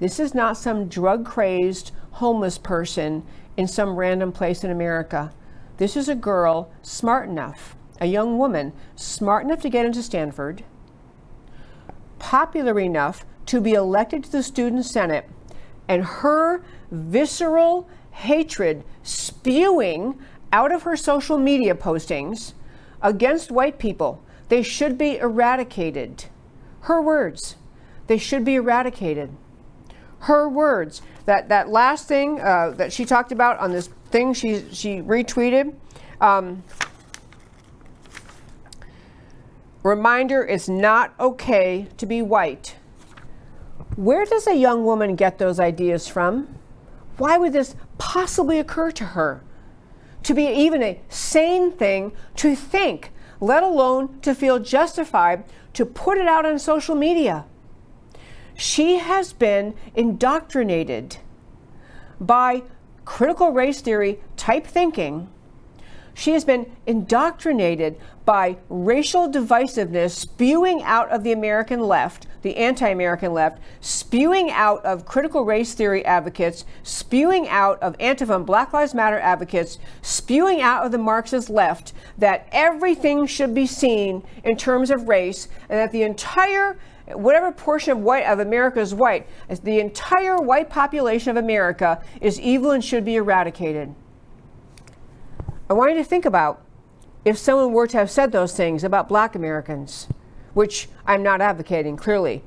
[0.00, 3.24] This is not some drug crazed homeless person
[3.56, 5.32] in some random place in America.
[5.78, 10.64] This is a girl smart enough, a young woman smart enough to get into Stanford,
[12.18, 15.28] popular enough to be elected to the Student Senate,
[15.88, 20.18] and her visceral hatred spewing
[20.52, 22.54] out of her social media postings
[23.02, 24.22] against white people.
[24.48, 26.26] They should be eradicated.
[26.82, 27.56] Her words,
[28.06, 29.30] they should be eradicated.
[30.20, 31.02] Her words.
[31.26, 35.74] That that last thing uh, that she talked about on this thing she she retweeted.
[36.20, 36.62] Um,
[39.82, 42.76] reminder: It's not okay to be white.
[43.96, 46.56] Where does a young woman get those ideas from?
[47.18, 49.42] Why would this possibly occur to her?
[50.24, 55.44] To be even a sane thing to think, let alone to feel justified
[55.74, 57.44] to put it out on social media.
[58.56, 61.18] She has been indoctrinated
[62.20, 62.62] by
[63.04, 65.28] critical race theory type thinking.
[66.18, 72.88] She has been indoctrinated by racial divisiveness spewing out of the American left, the anti
[72.88, 78.72] American left, spewing out of critical race theory advocates, spewing out of Antifa and Black
[78.72, 84.56] Lives Matter advocates, spewing out of the Marxist left that everything should be seen in
[84.56, 86.78] terms of race and that the entire
[87.12, 89.26] whatever portion of white of America is white,
[89.62, 93.94] the entire white population of America is evil and should be eradicated.
[95.68, 96.62] I want you to think about
[97.24, 100.06] if someone were to have said those things about black Americans,
[100.54, 102.44] which I'm not advocating clearly.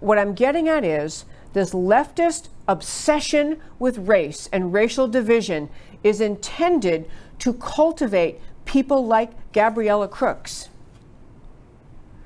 [0.00, 5.68] What I'm getting at is this leftist obsession with race and racial division
[6.02, 10.68] is intended to cultivate people like Gabriella Crooks.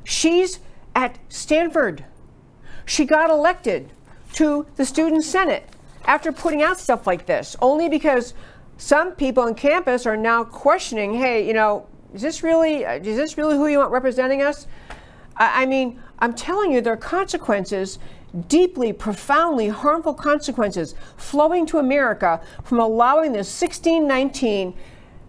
[0.04, 0.60] She's
[0.94, 2.04] at Stanford.
[2.84, 3.90] She got elected
[4.34, 5.68] to the Student Senate
[6.04, 8.32] after putting out stuff like this, only because
[8.80, 13.14] some people on campus are now questioning, hey, you know, is this really uh, is
[13.14, 14.66] this really who you want representing us?
[15.36, 17.98] I, I mean, I'm telling you, there are consequences,
[18.48, 24.74] deeply, profoundly harmful consequences flowing to America from allowing this 1619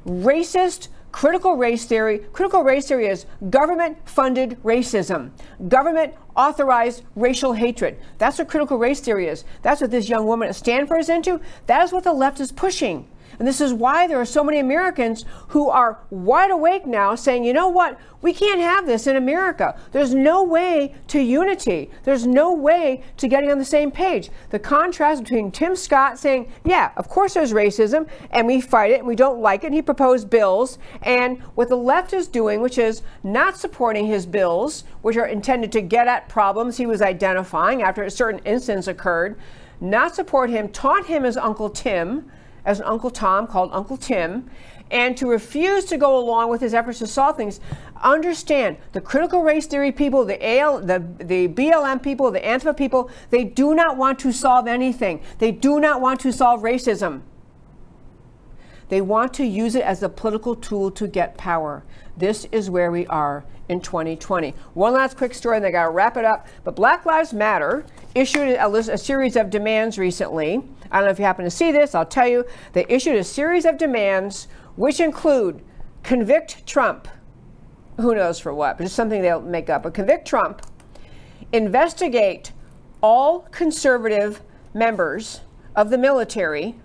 [0.05, 2.19] racist critical race theory.
[2.31, 5.31] Critical race theory is government funded racism,
[5.67, 7.99] government authorized racial hatred.
[8.17, 9.43] That's what critical race theory is.
[9.61, 11.41] That's what this young woman at Stanford is into.
[11.65, 13.09] That is what the left is pushing.
[13.41, 17.43] And this is why there are so many Americans who are wide awake now saying,
[17.43, 17.99] you know what?
[18.21, 19.75] We can't have this in America.
[19.93, 21.89] There's no way to unity.
[22.03, 24.29] There's no way to getting on the same page.
[24.51, 28.99] The contrast between Tim Scott saying, yeah, of course there's racism and we fight it
[28.99, 32.61] and we don't like it, and he proposed bills, and what the left is doing,
[32.61, 37.01] which is not supporting his bills, which are intended to get at problems he was
[37.01, 39.35] identifying after a certain instance occurred,
[39.79, 42.31] not support him, taunt him as Uncle Tim
[42.65, 44.49] as an Uncle Tom called Uncle Tim,
[44.89, 47.59] and to refuse to go along with his efforts to solve things.
[48.03, 53.09] Understand the critical race theory people, the AL, the, the BLM people, the Antifa people,
[53.29, 55.21] they do not want to solve anything.
[55.39, 57.21] They do not want to solve racism.
[58.89, 61.83] They want to use it as a political tool to get power.
[62.21, 64.53] This is where we are in 2020.
[64.75, 66.45] One last quick story, and I got to wrap it up.
[66.63, 70.61] But Black Lives Matter issued a, list, a series of demands recently
[70.91, 72.45] I don't know if you happen to see this, I'll tell you.
[72.73, 75.63] They issued a series of demands which include
[76.03, 77.07] convict Trump.
[77.97, 79.83] Who knows for what, but it's something they'll make up.
[79.83, 80.61] But convict Trump,
[81.51, 82.51] investigate
[83.01, 84.41] all conservative
[84.73, 85.41] members
[85.75, 86.75] of the military,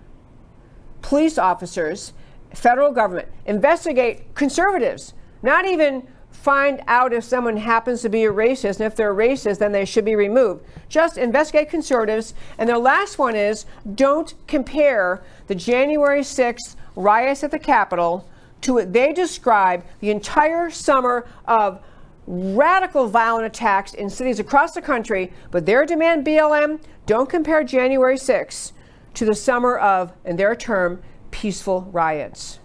[1.01, 2.13] police officers,
[2.53, 8.79] federal government, investigate conservatives, not even find out if someone happens to be a racist,
[8.79, 10.63] and if they're a racist, then they should be removed.
[10.87, 12.33] Just investigate conservatives.
[12.57, 13.65] And their last one is
[13.95, 18.27] don't compare the January 6th riots at the Capitol
[18.61, 21.81] to what they describe the entire summer of
[22.27, 25.31] radical violent attacks in cities across the country.
[25.51, 28.73] But their demand, BLM, don't compare January 6th
[29.15, 32.59] to the summer of, in their term, peaceful riots.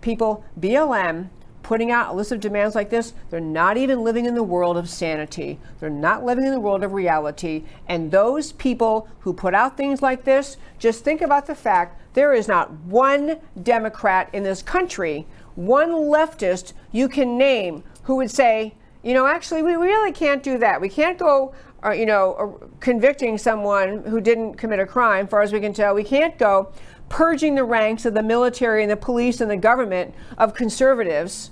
[0.00, 1.28] People, BLM
[1.68, 4.78] putting out a list of demands like this, they're not even living in the world
[4.78, 5.58] of sanity.
[5.78, 7.64] They're not living in the world of reality.
[7.86, 12.32] And those people who put out things like this, just think about the fact there
[12.32, 18.72] is not one Democrat in this country, one leftist you can name who would say,
[19.02, 20.80] you know, actually, we really can't do that.
[20.80, 21.52] We can't go,
[21.84, 25.74] uh, you know, uh, convicting someone who didn't commit a crime, far as we can
[25.74, 25.94] tell.
[25.94, 26.72] We can't go
[27.10, 31.50] purging the ranks of the military and the police and the government of conservatives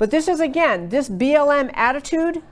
[0.00, 2.42] but this is, again, this BLM attitude,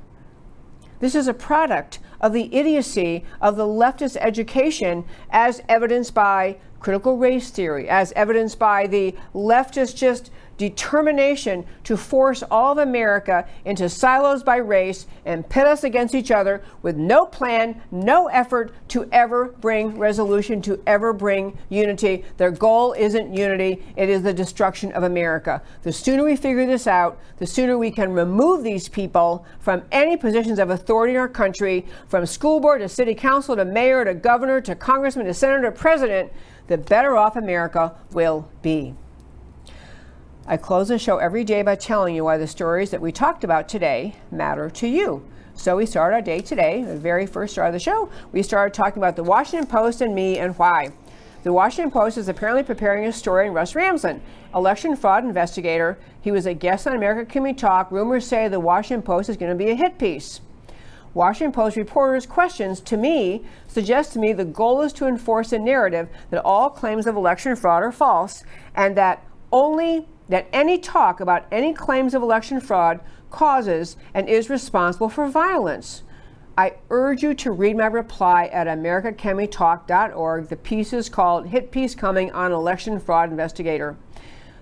[1.01, 7.16] this is a product of the idiocy of the leftist education as evidenced by critical
[7.16, 13.88] race theory, as evidenced by the leftist just determination to force all of America into
[13.88, 19.09] silos by race and pit us against each other with no plan, no effort to
[19.12, 22.24] ever bring resolution, to ever bring unity.
[22.36, 25.62] Their goal isn't unity, it is the destruction of America.
[25.82, 30.16] The sooner we figure this out, the sooner we can remove these people from any
[30.16, 34.14] positions of authority in our country, from school board to city council to mayor to
[34.14, 36.32] governor to congressman to senator to president,
[36.66, 38.94] the better off America will be.
[40.51, 43.44] I close the show every day by telling you why the stories that we talked
[43.44, 45.22] about today matter to you.
[45.53, 48.09] So we start our day today, the very first start of the show.
[48.32, 50.92] We started talking about the Washington Post and me and why.
[51.42, 54.20] The Washington Post is apparently preparing a story on Russ Ramsland,
[54.55, 55.99] election fraud investigator.
[56.18, 57.92] He was a guest on America Can We Talk.
[57.92, 60.40] Rumors say the Washington Post is going to be a hit piece.
[61.12, 65.59] Washington Post reporters' questions to me suggest to me the goal is to enforce a
[65.59, 68.44] narrative that all claims of election fraud are false
[68.74, 69.22] and that
[69.53, 73.01] only that any talk about any claims of election fraud
[73.31, 76.03] causes and is responsible for violence.
[76.57, 80.49] I urge you to read my reply at americacanwetalk.org.
[80.49, 83.97] The piece is called Hit Piece Coming on Election Fraud Investigator.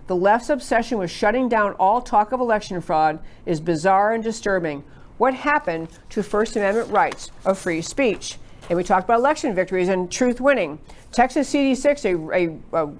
[0.06, 4.84] The left's obsession with shutting down all talk of election fraud is bizarre and disturbing.
[5.18, 8.38] What happened to First Amendment rights of free speech?
[8.68, 10.78] And we talked about election victories and truth winning.
[11.12, 12.92] Texas CD6, a, a, a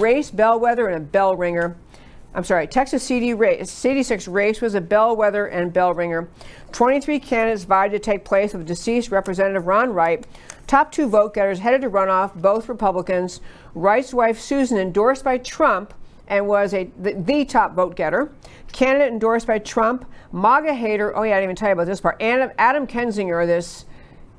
[0.00, 1.76] race bellwether and a bell ringer,
[2.38, 6.28] I'm sorry, Texas CD race, CD6 race was a bellwether and bell ringer.
[6.70, 10.24] 23 candidates vied to take place of deceased Representative Ron Wright.
[10.68, 13.40] Top two vote getters headed to runoff, both Republicans.
[13.74, 15.92] Wright's wife Susan, endorsed by Trump,
[16.28, 18.32] and was a the, the, top vote getter.
[18.70, 21.16] Candidate endorsed by Trump, MAGA hater.
[21.16, 22.22] Oh yeah, I didn't even tell you about this part.
[22.22, 23.84] Adam, Adam Kinzinger, this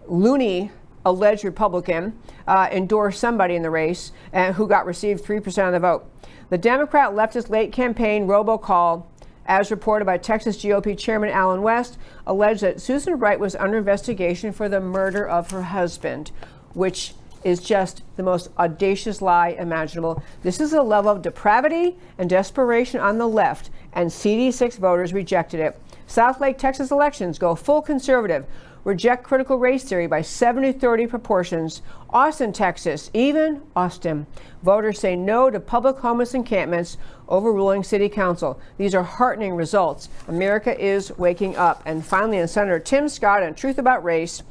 [0.08, 0.72] loony
[1.06, 5.74] alleged Republican, uh, endorsed somebody in the race uh, who got received three percent of
[5.74, 6.06] the vote.
[6.50, 9.06] The Democrat leftist late campaign robocall,
[9.46, 14.52] as reported by Texas GOP Chairman Allen West, alleged that Susan Wright was under investigation
[14.52, 16.32] for the murder of her husband,
[16.74, 20.22] which is just the most audacious lie imaginable.
[20.44, 25.60] This is a level of depravity and desperation on the left, and CD6 voters rejected
[25.60, 25.80] it.
[26.08, 28.46] Southlake, Texas elections go full conservative
[28.84, 31.82] reject critical race theory by 70 30 proportions.
[32.10, 34.26] Austin, Texas, even Austin.
[34.64, 38.60] Voters say no to public homeless encampments, overruling city council.
[38.78, 40.10] These are heartening results.
[40.28, 41.82] America is waking up.
[41.86, 44.44] And finally, in Senator Tim Scott on Truth About Race,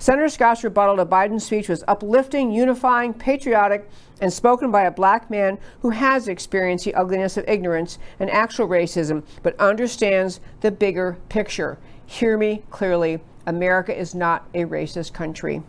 [0.00, 3.88] Senator Scott's rebuttal to Biden's speech was uplifting, unifying, patriotic,
[4.20, 8.68] and spoken by a black man who has experienced the ugliness of ignorance and actual
[8.68, 11.78] racism, but understands the bigger picture.
[12.06, 13.20] Hear me clearly.
[13.48, 15.62] America is not a racist country.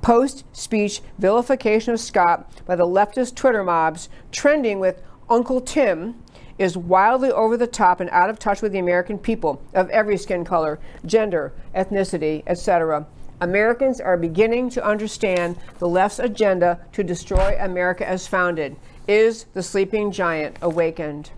[0.00, 6.22] Post speech vilification of Scott by the leftist Twitter mobs trending with Uncle Tim
[6.56, 10.16] is wildly over the top and out of touch with the American people of every
[10.16, 13.04] skin color, gender, ethnicity, etc.
[13.40, 18.76] Americans are beginning to understand the left's agenda to destroy America as founded.
[19.08, 21.32] Is the sleeping giant awakened?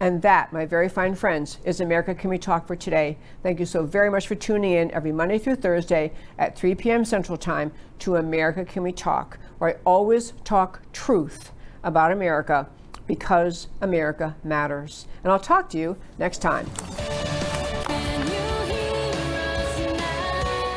[0.00, 3.18] And that, my very fine friends, is America Can We Talk for today.
[3.42, 7.04] Thank you so very much for tuning in every Monday through Thursday at 3 p.m.
[7.04, 11.50] Central Time to America Can We Talk, where I always talk truth
[11.82, 12.68] about America
[13.08, 15.06] because America matters.
[15.24, 16.66] And I'll talk to you next time.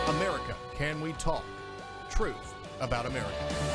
[0.07, 1.43] America Can We Talk?
[2.09, 3.70] Truth about America.